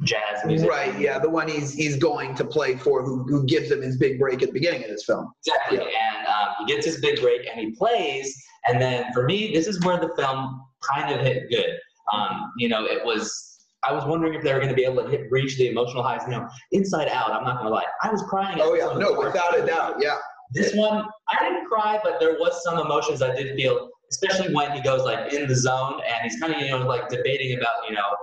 jazz 0.02 0.44
music. 0.44 0.68
Right, 0.68 0.98
yeah, 0.98 1.18
the 1.18 1.30
one 1.30 1.48
he's 1.48 1.74
he's 1.74 1.96
going 1.96 2.34
to 2.36 2.44
play 2.44 2.76
for, 2.76 3.04
who, 3.04 3.24
who 3.24 3.44
gives 3.44 3.70
him 3.70 3.82
his 3.82 3.96
big 3.96 4.18
break 4.18 4.42
at 4.42 4.48
the 4.48 4.52
beginning 4.52 4.84
of 4.84 4.90
this 4.90 5.04
film. 5.04 5.32
Exactly. 5.46 5.78
And 5.78 6.26
um, 6.26 6.48
he 6.60 6.72
gets 6.72 6.86
his 6.86 7.00
big 7.00 7.20
break 7.20 7.46
and 7.46 7.60
he 7.60 7.72
plays. 7.72 8.36
And 8.68 8.80
then 8.80 9.12
for 9.12 9.25
me, 9.25 9.52
this 9.52 9.66
is 9.66 9.84
where 9.84 9.98
the 9.98 10.10
film 10.16 10.62
kind 10.82 11.14
of 11.14 11.25
hit 11.25 11.48
good. 11.50 11.78
Um, 12.12 12.52
you 12.58 12.68
know, 12.68 12.84
it 12.84 13.04
was. 13.04 13.44
I 13.84 13.92
was 13.92 14.04
wondering 14.04 14.34
if 14.34 14.42
they 14.42 14.52
were 14.52 14.58
going 14.58 14.70
to 14.70 14.75
be 14.75 14.84
able 14.84 15.04
to 15.04 15.08
hit, 15.08 15.30
reach 15.30 15.56
the 15.56 15.68
emotional 15.68 16.02
highs. 16.02 16.22
You 16.25 16.32
know, 16.32 16.48
Inside 16.72 17.08
Out. 17.08 17.32
I'm 17.32 17.44
not 17.44 17.58
going 17.58 17.66
to 17.66 17.75
lie. 17.75 17.84
I 18.02 18.10
was 18.10 18.22
crying. 18.28 18.58
Oh 18.60 18.75
yeah, 18.75 18.92
no, 18.98 19.18
without 19.18 19.58
a 19.58 19.64
doubt, 19.64 19.96
yeah. 20.00 20.16
This 20.52 20.75
one, 20.75 21.04
I 21.28 21.48
didn't 21.48 21.66
cry, 21.66 22.00
but 22.02 22.18
there 22.18 22.32
was 22.32 22.62
some 22.64 22.78
emotions 22.78 23.20
I 23.20 23.34
did 23.34 23.54
feel, 23.54 23.90
especially 24.10 24.54
when 24.54 24.72
he 24.72 24.80
goes 24.80 25.02
like 25.02 25.32
in 25.32 25.46
the 25.46 25.54
zone 25.54 26.00
and 26.06 26.22
he's 26.22 26.40
kind 26.40 26.54
of 26.54 26.60
you 26.60 26.70
know 26.70 26.87
like 26.87 27.08
debating 27.08 27.56
about 27.58 27.88
you 27.88 27.94
know 27.94 28.16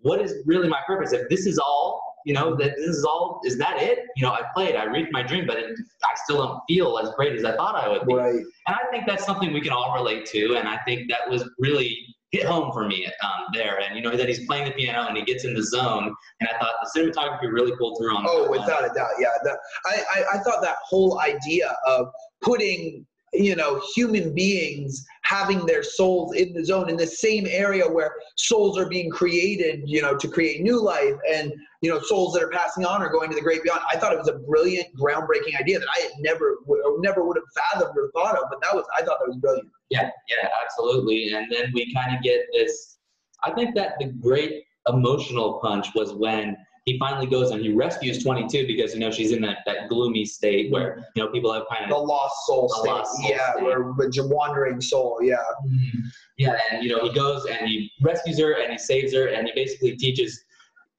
what 0.00 0.20
is 0.20 0.34
really 0.44 0.68
my 0.68 0.80
purpose. 0.86 1.12
If 1.12 1.28
this 1.28 1.46
is 1.46 1.58
all 1.58 2.11
you 2.24 2.34
know 2.34 2.54
that 2.56 2.76
this 2.76 2.96
is 2.96 3.04
all 3.04 3.40
is 3.44 3.58
that 3.58 3.80
it? 3.80 4.00
You 4.16 4.26
know, 4.26 4.32
I 4.32 4.42
played, 4.54 4.76
I 4.76 4.84
reached 4.84 5.12
my 5.12 5.22
dream, 5.22 5.46
but 5.46 5.58
it, 5.58 5.66
I 6.04 6.14
still 6.24 6.38
don't 6.38 6.60
feel 6.68 6.98
as 6.98 7.10
great 7.16 7.34
as 7.34 7.44
I 7.44 7.56
thought 7.56 7.74
I 7.74 7.88
would 7.88 8.06
be. 8.06 8.14
Right. 8.14 8.34
And 8.34 8.76
I 8.76 8.90
think 8.90 9.04
that's 9.06 9.24
something 9.24 9.52
we 9.52 9.60
can 9.60 9.72
all 9.72 9.94
relate 9.94 10.26
to, 10.26 10.56
and 10.56 10.68
I 10.68 10.78
think 10.84 11.10
that 11.10 11.28
was 11.28 11.48
really 11.58 11.98
hit 12.30 12.46
home 12.46 12.72
for 12.72 12.86
me 12.86 13.06
um, 13.22 13.46
there. 13.52 13.78
And 13.80 13.96
you 13.96 14.02
know 14.02 14.16
that 14.16 14.28
he's 14.28 14.46
playing 14.46 14.64
the 14.64 14.72
piano 14.72 15.06
and 15.06 15.16
he 15.16 15.24
gets 15.24 15.44
in 15.44 15.54
the 15.54 15.62
zone, 15.62 16.14
and 16.40 16.48
I 16.48 16.58
thought 16.58 16.74
the 16.82 17.00
cinematography 17.00 17.52
really 17.52 17.72
pulled 17.76 17.98
through 17.98 18.16
on 18.16 18.24
Oh, 18.28 18.50
without 18.50 18.84
a 18.84 18.92
doubt, 18.94 19.10
yeah. 19.18 19.28
The, 19.42 19.56
I, 19.86 20.02
I 20.14 20.24
I 20.34 20.38
thought 20.38 20.62
that 20.62 20.76
whole 20.84 21.20
idea 21.20 21.74
of 21.86 22.08
putting 22.42 23.06
you 23.32 23.56
know 23.56 23.80
human 23.94 24.34
beings 24.34 25.04
having 25.22 25.64
their 25.64 25.82
souls 25.82 26.34
in 26.34 26.52
the 26.52 26.64
zone 26.64 26.90
in 26.90 26.96
the 26.96 27.06
same 27.06 27.46
area 27.48 27.88
where 27.88 28.14
souls 28.36 28.78
are 28.78 28.88
being 28.88 29.10
created 29.10 29.80
you 29.86 30.02
know 30.02 30.16
to 30.16 30.28
create 30.28 30.60
new 30.60 30.80
life 30.80 31.14
and 31.30 31.52
you 31.80 31.90
know 31.90 31.98
souls 32.00 32.34
that 32.34 32.42
are 32.42 32.50
passing 32.50 32.84
on 32.84 33.00
are 33.00 33.08
going 33.08 33.30
to 33.30 33.34
the 33.34 33.40
great 33.40 33.62
beyond 33.62 33.80
i 33.92 33.96
thought 33.96 34.12
it 34.12 34.18
was 34.18 34.28
a 34.28 34.38
brilliant 34.40 34.86
groundbreaking 34.98 35.58
idea 35.58 35.78
that 35.78 35.88
i 35.96 36.00
had 36.02 36.12
never 36.20 36.56
never 36.98 37.24
would 37.24 37.36
have 37.36 37.44
fathomed 37.72 37.96
or 37.96 38.10
thought 38.12 38.36
of 38.36 38.44
but 38.50 38.60
that 38.60 38.74
was 38.74 38.84
i 38.98 39.02
thought 39.02 39.18
that 39.20 39.28
was 39.28 39.36
brilliant 39.38 39.68
Yeah, 39.92 40.08
yeah, 40.28 40.48
absolutely. 40.64 41.34
And 41.34 41.52
then 41.52 41.70
we 41.74 41.92
kind 41.92 42.16
of 42.16 42.22
get 42.22 42.46
this. 42.54 42.96
I 43.44 43.50
think 43.52 43.74
that 43.74 43.98
the 43.98 44.06
great 44.06 44.64
emotional 44.88 45.60
punch 45.62 45.88
was 45.94 46.14
when 46.14 46.56
he 46.84 46.98
finally 46.98 47.26
goes 47.26 47.50
and 47.52 47.60
he 47.60 47.72
rescues 47.72 48.22
22 48.24 48.66
because 48.66 48.92
you 48.92 49.00
know 49.00 49.10
she's 49.10 49.30
in 49.32 49.40
that, 49.42 49.58
that 49.66 49.88
gloomy 49.88 50.24
state 50.24 50.70
where 50.72 51.06
you 51.14 51.22
know 51.24 51.30
people 51.30 51.52
have 51.52 51.62
kind 51.70 51.84
of 51.84 51.90
the 51.90 51.96
lost 51.96 52.34
soul 52.46 52.68
The 52.68 52.74
state 52.82 52.90
lost 52.90 53.16
soul 53.16 53.30
yeah 53.30 53.52
state. 53.52 53.64
with 53.96 54.30
wandering 54.30 54.80
soul 54.80 55.18
yeah 55.22 55.36
mm-hmm. 55.64 55.98
yeah, 56.38 56.58
and 56.70 56.82
you 56.82 56.90
know 56.94 57.02
he 57.04 57.12
goes 57.14 57.46
and 57.46 57.68
he 57.68 57.90
rescues 58.02 58.38
her 58.40 58.60
and 58.60 58.72
he 58.72 58.78
saves 58.78 59.14
her 59.14 59.26
and 59.28 59.46
he 59.46 59.52
basically 59.54 59.96
teaches. 59.96 60.44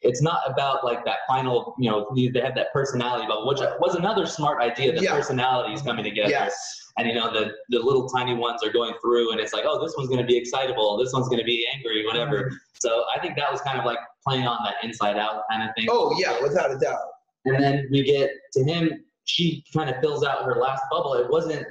It's 0.06 0.22
not 0.22 0.42
about 0.46 0.84
like 0.84 1.06
that 1.06 1.20
final, 1.30 1.76
you 1.80 1.90
know, 1.90 2.14
they 2.14 2.42
have 2.42 2.56
that 2.56 2.74
personality 2.74 3.24
about 3.24 3.48
which 3.48 3.60
was 3.80 3.96
another 3.96 4.26
smart 4.26 4.62
idea. 4.62 4.92
The 4.94 5.02
Yeah. 5.02 5.14
personalities 5.16 5.82
coming 5.82 6.04
together. 6.04 6.30
yes 6.30 6.83
and 6.98 7.08
you 7.08 7.14
know 7.14 7.32
the 7.32 7.52
the 7.70 7.80
little 7.80 8.08
tiny 8.08 8.36
ones 8.36 8.64
are 8.64 8.72
going 8.72 8.94
through 9.02 9.32
and 9.32 9.40
it's 9.40 9.54
like 9.54 9.64
oh 9.66 9.84
this 9.84 9.96
one's 9.98 10.10
going 10.10 10.22
to 10.22 10.26
be 10.26 10.38
excitable. 10.38 10.98
This 10.98 11.14
one's 11.14 11.28
going 11.28 11.40
to 11.40 11.46
be 11.46 11.66
angry 11.74 12.06
whatever. 12.06 12.46
Mm-hmm. 12.46 12.56
So 12.80 13.06
i 13.16 13.20
think 13.20 13.38
that 13.38 13.52
was 13.52 13.62
kind 13.62 13.80
of 13.80 13.86
like 13.86 14.00
playing 14.26 14.48
on 14.48 14.58
that 14.64 14.76
inside 14.84 15.18
out 15.18 15.44
kind 15.50 15.68
of 15.68 15.76
thing. 15.76 15.88
Oh 15.90 16.16
yeah 16.20 16.42
without 16.42 16.72
a 16.72 16.78
doubt. 16.78 17.00
And 17.46 17.62
then 17.62 17.88
we 17.92 18.04
get 18.04 18.32
to 18.54 18.64
him. 18.64 19.04
She 19.26 19.64
kind 19.74 19.90
of 19.90 19.98
fills 20.02 20.24
out 20.24 20.44
her 20.44 20.56
last 20.56 20.84
bubble. 20.92 21.14
It 21.16 21.30
wasn't 21.30 21.66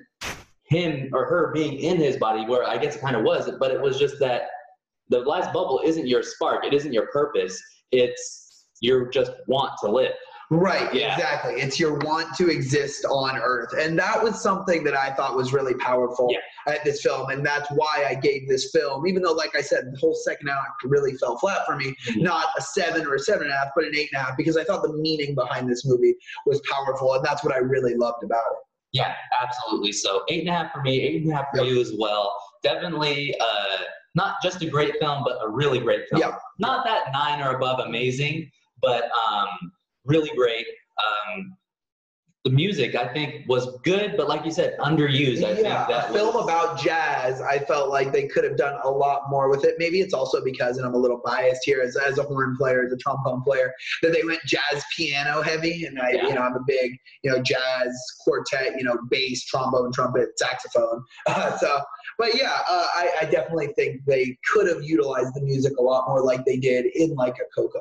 him 0.64 1.10
or 1.12 1.26
her 1.26 1.52
being 1.52 1.78
in 1.80 1.98
his 1.98 2.16
body 2.16 2.46
where 2.46 2.64
i 2.66 2.78
guess 2.78 2.96
it 2.96 3.02
kind 3.02 3.14
of 3.14 3.22
was 3.24 3.50
but 3.60 3.70
it 3.70 3.78
was 3.78 3.98
just 3.98 4.18
that 4.18 4.44
the 5.12 5.18
last 5.20 5.52
bubble 5.52 5.80
isn't 5.84 6.06
your 6.06 6.22
spark. 6.22 6.64
It 6.64 6.72
isn't 6.72 6.92
your 6.92 7.06
purpose. 7.08 7.62
It's 7.92 8.66
your 8.80 9.10
just 9.10 9.32
want 9.46 9.72
to 9.82 9.90
live 9.90 10.14
Right, 10.54 10.92
Yeah. 10.92 11.14
exactly. 11.14 11.54
It's 11.62 11.80
your 11.80 11.94
want 12.00 12.34
to 12.36 12.50
exist 12.50 13.06
on 13.06 13.38
Earth. 13.38 13.72
And 13.78 13.98
that 13.98 14.22
was 14.22 14.42
something 14.42 14.84
that 14.84 14.94
I 14.94 15.10
thought 15.14 15.34
was 15.34 15.54
really 15.54 15.72
powerful 15.76 16.28
Yeah. 16.30 16.40
at 16.70 16.84
this 16.84 17.00
film. 17.00 17.30
And 17.30 17.44
that's 17.44 17.70
why 17.70 18.04
I 18.06 18.14
gave 18.14 18.46
this 18.48 18.70
film, 18.70 19.06
even 19.06 19.22
though, 19.22 19.32
like 19.32 19.56
I 19.56 19.62
said, 19.62 19.84
the 19.90 19.98
whole 19.98 20.14
second 20.14 20.50
act 20.50 20.84
really 20.84 21.14
fell 21.14 21.38
flat 21.38 21.64
for 21.64 21.74
me, 21.76 21.96
Mhm. 22.08 22.20
not 22.24 22.48
a 22.58 22.60
seven 22.60 23.06
or 23.06 23.14
a 23.14 23.18
seven 23.18 23.44
and 23.44 23.50
a 23.52 23.56
half, 23.56 23.68
but 23.74 23.84
an 23.84 23.92
eight 23.96 24.10
and 24.12 24.20
a 24.20 24.24
half, 24.26 24.36
because 24.36 24.58
I 24.58 24.64
thought 24.64 24.82
the 24.82 24.92
meaning 24.92 25.34
behind 25.34 25.70
this 25.70 25.86
movie 25.86 26.14
was 26.44 26.60
powerful. 26.70 27.14
And 27.14 27.24
that's 27.24 27.42
what 27.42 27.54
I 27.54 27.58
really 27.58 27.94
loved 27.94 28.22
about 28.22 28.44
it. 28.52 28.58
Yeah, 28.92 29.14
absolutely. 29.40 29.92
So 29.92 30.22
eight 30.28 30.40
and 30.40 30.50
a 30.50 30.52
half 30.52 30.72
for 30.72 30.82
me, 30.82 31.00
eight 31.00 31.22
and 31.22 31.32
a 31.32 31.36
half 31.36 31.46
for 31.50 31.62
Yep. 31.62 31.66
you 31.72 31.80
as 31.80 31.94
well. 31.98 32.30
Definitely 32.62 33.34
uh, 33.40 33.78
not 34.14 34.36
just 34.42 34.60
a 34.60 34.66
great 34.66 34.98
film, 35.00 35.24
but 35.24 35.38
a 35.40 35.48
really 35.48 35.78
great 35.78 36.06
film. 36.10 36.34
Not 36.58 36.84
that 36.84 37.10
nine 37.10 37.40
or 37.40 37.56
above 37.56 37.80
amazing, 37.80 38.50
but 38.82 39.04
um, 39.26 39.48
really 40.04 40.30
great. 40.36 40.66
Um, 41.36 41.56
the 42.44 42.50
music, 42.50 42.96
I 42.96 43.06
think, 43.12 43.48
was 43.48 43.78
good, 43.84 44.16
but 44.16 44.28
like 44.28 44.44
you 44.44 44.50
said, 44.50 44.76
underused. 44.80 45.44
I 45.44 45.50
yeah, 45.50 45.54
think 45.54 45.62
that 45.62 46.10
a 46.10 46.12
film 46.12 46.34
was- 46.34 46.42
about 46.42 46.76
jazz, 46.76 47.40
I 47.40 47.60
felt 47.60 47.88
like 47.88 48.12
they 48.12 48.26
could 48.26 48.42
have 48.42 48.56
done 48.56 48.80
a 48.82 48.90
lot 48.90 49.30
more 49.30 49.48
with 49.48 49.64
it. 49.64 49.76
Maybe 49.78 50.00
it's 50.00 50.12
also 50.12 50.42
because, 50.42 50.76
and 50.76 50.84
I'm 50.84 50.94
a 50.94 50.98
little 50.98 51.20
biased 51.24 51.60
here 51.64 51.80
as, 51.82 51.96
as 51.96 52.18
a 52.18 52.24
horn 52.24 52.56
player, 52.56 52.84
as 52.84 52.92
a 52.92 52.96
trombone 52.96 53.42
player, 53.44 53.72
that 54.02 54.12
they 54.12 54.24
went 54.24 54.40
jazz 54.44 54.82
piano 54.96 55.40
heavy. 55.40 55.84
And 55.84 56.00
I, 56.00 56.10
Yeah. 56.14 56.26
you 56.26 56.34
know, 56.34 56.40
I'm 56.40 56.56
a 56.56 56.64
big, 56.66 56.96
you 57.22 57.30
know, 57.30 57.40
jazz 57.40 57.96
quartet, 58.24 58.76
you 58.76 58.82
know, 58.82 58.98
bass, 59.08 59.44
trombone, 59.44 59.92
trumpet, 59.92 60.30
saxophone. 60.36 61.04
Uh, 61.28 61.56
so, 61.58 61.80
but 62.18 62.34
yeah, 62.34 62.58
uh, 62.68 62.86
I, 62.94 63.10
I 63.20 63.24
definitely 63.26 63.68
think 63.76 64.00
they 64.06 64.36
could 64.52 64.66
have 64.68 64.82
utilized 64.82 65.32
the 65.34 65.42
music 65.42 65.74
a 65.78 65.82
lot 65.82 66.08
more 66.08 66.22
like 66.24 66.44
they 66.44 66.56
did 66.56 66.86
in 66.96 67.14
like 67.14 67.34
a 67.36 67.44
Coco. 67.54 67.78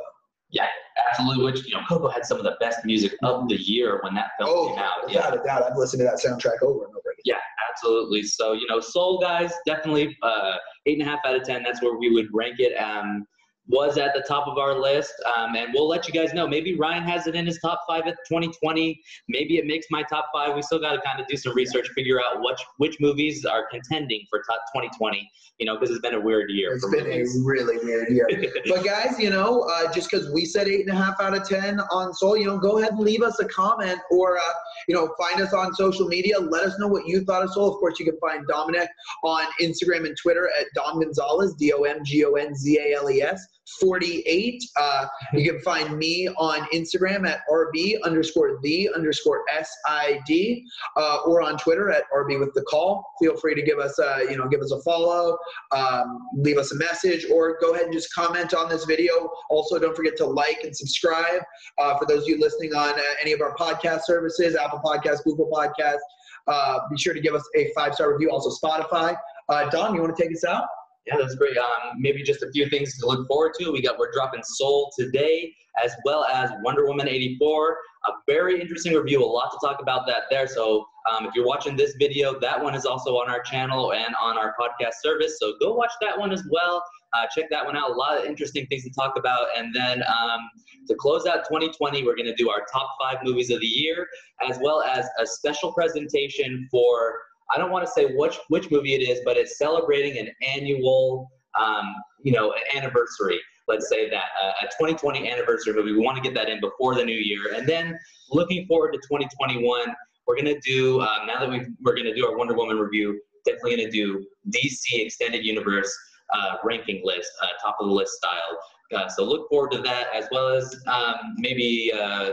Absolutely. 1.11 1.45
Which 1.45 1.65
you 1.67 1.73
know, 1.75 1.81
Coco 1.87 2.09
had 2.09 2.25
some 2.25 2.37
of 2.37 2.43
the 2.43 2.55
best 2.59 2.85
music 2.85 3.15
of 3.23 3.47
the 3.47 3.55
year 3.61 3.99
when 4.03 4.13
that 4.15 4.31
film 4.39 4.49
Oh, 4.51 4.69
came 4.69 4.79
out. 4.79 5.09
Yeah. 5.09 5.29
without 5.29 5.41
a 5.41 5.47
doubt. 5.47 5.71
I've 5.71 5.77
listened 5.77 5.99
to 6.01 6.05
that 6.05 6.15
soundtrack 6.23 6.61
over 6.61 6.85
and 6.85 6.89
over 6.95 7.11
again. 7.11 7.21
Yeah, 7.25 7.35
absolutely. 7.69 8.23
So, 8.23 8.53
you 8.53 8.67
know, 8.67 8.79
Soul 8.79 9.19
guys, 9.19 9.51
definitely 9.65 10.17
uh, 10.23 10.53
eight 10.85 10.99
and 10.99 11.07
a 11.07 11.11
half 11.11 11.19
out 11.25 11.35
of 11.35 11.43
ten. 11.43 11.63
That's 11.63 11.81
where 11.81 11.97
we 11.97 12.11
would 12.11 12.27
rank 12.33 12.55
it. 12.59 12.75
Um, 12.77 13.25
was 13.67 13.97
at 13.97 14.13
the 14.13 14.23
top 14.27 14.47
of 14.47 14.57
our 14.57 14.79
list, 14.79 15.13
um, 15.37 15.55
and 15.55 15.69
we'll 15.73 15.87
let 15.87 16.07
you 16.07 16.13
guys 16.13 16.33
know. 16.33 16.47
Maybe 16.47 16.75
Ryan 16.75 17.03
has 17.03 17.27
it 17.27 17.35
in 17.35 17.45
his 17.45 17.59
top 17.59 17.81
five 17.87 18.07
at 18.07 18.15
2020. 18.27 18.99
Maybe 19.29 19.57
it 19.57 19.65
makes 19.65 19.87
my 19.89 20.03
top 20.03 20.27
five. 20.33 20.55
We 20.55 20.61
still 20.61 20.79
got 20.79 20.93
to 20.93 21.01
kind 21.01 21.19
of 21.19 21.27
do 21.27 21.37
some 21.37 21.53
research, 21.55 21.87
figure 21.95 22.19
out 22.19 22.41
which 22.41 22.59
which 22.77 22.97
movies 22.99 23.45
are 23.45 23.67
contending 23.69 24.25
for 24.29 24.39
top 24.49 24.61
2020. 24.75 25.29
You 25.59 25.67
know, 25.67 25.77
because 25.77 25.91
it's 25.91 26.01
been 26.01 26.15
a 26.15 26.19
weird 26.19 26.49
year. 26.49 26.73
It's 26.73 26.89
been 26.89 27.03
movies. 27.03 27.39
a 27.39 27.43
really 27.45 27.77
weird 27.85 28.09
year. 28.09 28.27
but 28.67 28.83
guys, 28.83 29.19
you 29.19 29.29
know, 29.29 29.69
uh, 29.71 29.93
just 29.93 30.09
because 30.09 30.31
we 30.31 30.43
said 30.43 30.67
eight 30.67 30.87
and 30.87 30.89
a 30.89 30.95
half 30.95 31.21
out 31.21 31.37
of 31.37 31.47
ten 31.47 31.79
on 31.79 32.13
Soul, 32.13 32.35
you 32.35 32.47
know, 32.47 32.57
go 32.57 32.79
ahead 32.79 32.93
and 32.93 32.99
leave 32.99 33.21
us 33.21 33.39
a 33.39 33.45
comment 33.45 33.99
or 34.09 34.37
uh, 34.37 34.53
you 34.87 34.95
know 34.95 35.13
find 35.19 35.39
us 35.39 35.53
on 35.53 35.73
social 35.75 36.07
media. 36.07 36.39
Let 36.39 36.63
us 36.63 36.79
know 36.79 36.87
what 36.87 37.07
you 37.07 37.23
thought 37.23 37.43
of 37.43 37.51
Soul. 37.51 37.71
Of 37.71 37.75
course, 37.75 37.99
you 37.99 38.05
can 38.05 38.17
find 38.19 38.45
Dominic 38.47 38.89
on 39.23 39.45
Instagram 39.61 40.07
and 40.07 40.17
Twitter 40.17 40.49
at 40.59 40.65
Dom 40.73 40.99
Gonzales, 40.99 41.55
D 41.55 41.71
O 41.73 41.83
M 41.83 42.03
G 42.03 42.25
O 42.25 42.33
N 42.33 42.55
Z 42.55 42.79
A 42.79 42.95
L 42.95 43.09
E 43.09 43.21
S. 43.21 43.45
48. 43.79 44.63
Uh, 44.79 45.05
you 45.33 45.51
can 45.51 45.61
find 45.61 45.97
me 45.97 46.27
on 46.37 46.67
Instagram 46.73 47.27
at 47.27 47.39
RB 47.49 47.97
underscore 48.03 48.59
the 48.61 48.89
underscore 48.95 49.43
SID 49.49 50.63
uh, 50.97 51.17
or 51.25 51.41
on 51.41 51.57
Twitter 51.57 51.91
at 51.91 52.03
RB 52.15 52.39
with 52.39 52.53
the 52.53 52.61
call. 52.63 53.05
Feel 53.21 53.37
free 53.37 53.55
to 53.55 53.61
give 53.61 53.79
us 53.79 53.97
a, 53.99 54.25
you 54.29 54.37
know, 54.37 54.47
give 54.47 54.61
us 54.61 54.71
a 54.71 54.81
follow, 54.81 55.37
um, 55.71 56.27
leave 56.35 56.57
us 56.57 56.71
a 56.71 56.75
message, 56.75 57.25
or 57.31 57.57
go 57.61 57.73
ahead 57.73 57.85
and 57.85 57.93
just 57.93 58.13
comment 58.13 58.53
on 58.53 58.69
this 58.69 58.85
video. 58.85 59.29
Also, 59.49 59.79
don't 59.79 59.95
forget 59.95 60.15
to 60.17 60.25
like 60.25 60.61
and 60.63 60.75
subscribe. 60.75 61.41
Uh, 61.77 61.97
for 61.97 62.05
those 62.05 62.23
of 62.23 62.29
you 62.29 62.39
listening 62.39 62.73
on 62.73 62.99
uh, 62.99 63.03
any 63.21 63.31
of 63.31 63.41
our 63.41 63.55
podcast 63.55 64.01
services, 64.05 64.55
Apple 64.55 64.81
Podcasts, 64.83 65.23
Google 65.23 65.49
Podcasts, 65.51 65.99
uh, 66.47 66.79
be 66.89 66.97
sure 66.97 67.13
to 67.13 67.21
give 67.21 67.35
us 67.35 67.47
a 67.55 67.71
five 67.75 67.93
star 67.93 68.11
review. 68.11 68.29
Also, 68.31 68.49
Spotify. 68.49 69.15
Uh, 69.49 69.69
Dom, 69.69 69.95
you 69.95 70.01
want 70.01 70.15
to 70.15 70.21
take 70.21 70.31
us 70.31 70.43
out? 70.43 70.65
Yeah, 71.07 71.15
that's 71.17 71.35
great. 71.35 71.57
Um, 71.57 71.97
maybe 71.97 72.21
just 72.21 72.43
a 72.43 72.51
few 72.51 72.69
things 72.69 72.97
to 72.99 73.07
look 73.07 73.27
forward 73.27 73.53
to. 73.59 73.71
We 73.71 73.81
got 73.81 73.97
we're 73.97 74.11
dropping 74.11 74.41
Soul 74.43 74.91
today, 74.97 75.51
as 75.83 75.91
well 76.05 76.25
as 76.25 76.51
Wonder 76.63 76.85
Woman 76.85 77.07
84. 77.07 77.77
A 78.07 78.11
very 78.27 78.61
interesting 78.61 78.93
review. 78.93 79.23
A 79.23 79.25
lot 79.25 79.51
to 79.51 79.67
talk 79.67 79.81
about 79.81 80.05
that 80.07 80.23
there. 80.29 80.47
So 80.47 80.85
um, 81.11 81.25
if 81.25 81.33
you're 81.33 81.45
watching 81.45 81.75
this 81.75 81.95
video, 81.97 82.39
that 82.39 82.61
one 82.61 82.75
is 82.75 82.85
also 82.85 83.15
on 83.15 83.29
our 83.29 83.41
channel 83.41 83.93
and 83.93 84.13
on 84.21 84.37
our 84.37 84.53
podcast 84.59 84.93
service. 85.01 85.39
So 85.39 85.53
go 85.59 85.73
watch 85.73 85.91
that 86.01 86.17
one 86.17 86.31
as 86.31 86.43
well. 86.51 86.83
Uh, 87.13 87.25
check 87.35 87.49
that 87.49 87.65
one 87.65 87.75
out. 87.75 87.89
A 87.89 87.93
lot 87.93 88.19
of 88.19 88.25
interesting 88.25 88.67
things 88.67 88.83
to 88.83 88.91
talk 88.91 89.17
about. 89.17 89.47
And 89.57 89.73
then 89.73 90.03
um, 90.03 90.39
to 90.87 90.95
close 90.95 91.25
out 91.25 91.45
2020, 91.49 92.03
we're 92.03 92.15
going 92.15 92.27
to 92.27 92.35
do 92.35 92.49
our 92.49 92.63
top 92.71 92.95
five 92.99 93.17
movies 93.23 93.49
of 93.49 93.59
the 93.59 93.67
year, 93.67 94.07
as 94.47 94.59
well 94.61 94.81
as 94.83 95.05
a 95.19 95.25
special 95.25 95.73
presentation 95.73 96.67
for 96.71 97.15
I 97.53 97.57
don't 97.57 97.71
want 97.71 97.85
to 97.85 97.91
say 97.91 98.13
which 98.15 98.37
which 98.49 98.69
movie 98.71 98.93
it 98.93 99.07
is, 99.07 99.21
but 99.25 99.37
it's 99.37 99.57
celebrating 99.57 100.17
an 100.17 100.29
annual, 100.55 101.29
um, 101.59 101.93
you 102.23 102.31
know, 102.31 102.53
anniversary. 102.75 103.39
Let's 103.67 103.87
say 103.89 104.09
that 104.09 104.25
a 104.61 104.65
2020 104.65 105.29
anniversary 105.29 105.73
movie. 105.73 105.93
We 105.93 105.99
want 105.99 106.17
to 106.17 106.23
get 106.23 106.33
that 106.35 106.49
in 106.49 106.59
before 106.59 106.95
the 106.95 107.05
new 107.05 107.17
year, 107.17 107.53
and 107.55 107.67
then 107.67 107.97
looking 108.31 108.65
forward 108.67 108.93
to 108.93 108.99
2021. 108.99 109.93
We're 110.27 110.35
gonna 110.35 110.59
do 110.65 111.01
um, 111.01 111.27
now 111.27 111.39
that 111.39 111.49
we 111.49 111.65
we're 111.83 111.95
gonna 111.95 112.15
do 112.15 112.25
our 112.27 112.37
Wonder 112.37 112.53
Woman 112.53 112.77
review. 112.77 113.19
Definitely 113.45 113.77
gonna 113.77 113.91
do 113.91 114.25
DC 114.49 115.05
Extended 115.05 115.43
Universe 115.43 115.91
uh, 116.33 116.55
ranking 116.63 117.01
list, 117.03 117.31
uh, 117.41 117.47
top 117.61 117.77
of 117.79 117.87
the 117.87 117.93
list 117.93 118.13
style. 118.13 118.57
Uh, 118.93 119.07
so 119.07 119.23
look 119.23 119.47
forward 119.49 119.71
to 119.71 119.79
that, 119.79 120.07
as 120.13 120.27
well 120.31 120.49
as 120.49 120.75
um, 120.87 121.15
maybe 121.37 121.91
uh, 121.93 122.31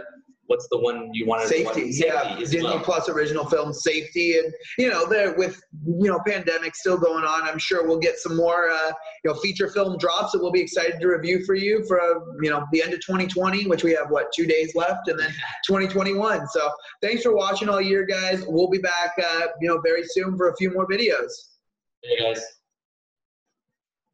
what's 0.48 0.66
the 0.68 0.78
one 0.78 1.10
you 1.12 1.26
wanted? 1.26 1.48
Safety, 1.48 1.92
to 1.92 2.06
yeah. 2.06 2.22
Safety 2.22 2.40
Disney 2.40 2.62
well. 2.64 2.80
Plus 2.80 3.08
original 3.08 3.44
film 3.44 3.72
Safety, 3.72 4.38
and 4.38 4.52
you 4.76 4.90
know, 4.90 5.06
there 5.06 5.34
with 5.34 5.62
you 5.86 6.10
know 6.10 6.18
pandemic 6.26 6.74
still 6.74 6.98
going 6.98 7.24
on, 7.24 7.42
I'm 7.42 7.58
sure 7.58 7.86
we'll 7.86 7.98
get 7.98 8.18
some 8.18 8.36
more 8.36 8.68
uh, 8.70 8.92
you 9.24 9.30
know 9.30 9.34
feature 9.34 9.68
film 9.68 9.96
drops 9.98 10.32
that 10.32 10.42
we'll 10.42 10.50
be 10.50 10.60
excited 10.60 11.00
to 11.00 11.06
review 11.06 11.44
for 11.44 11.54
you 11.54 11.84
for 11.86 12.00
you 12.42 12.50
know 12.50 12.66
the 12.72 12.82
end 12.82 12.92
of 12.92 13.00
2020, 13.00 13.66
which 13.66 13.84
we 13.84 13.92
have 13.92 14.10
what 14.10 14.32
two 14.34 14.46
days 14.46 14.74
left, 14.74 15.08
and 15.08 15.18
then 15.18 15.30
2021. 15.66 16.48
So 16.48 16.70
thanks 17.00 17.22
for 17.22 17.34
watching 17.34 17.68
all 17.68 17.80
year, 17.80 18.04
guys. 18.04 18.44
We'll 18.46 18.70
be 18.70 18.78
back 18.78 19.12
uh, 19.22 19.46
you 19.60 19.68
know 19.68 19.80
very 19.80 20.02
soon 20.04 20.36
for 20.36 20.48
a 20.48 20.56
few 20.56 20.72
more 20.72 20.88
videos. 20.88 21.30
Hey 22.02 22.18
guys. 22.20 22.57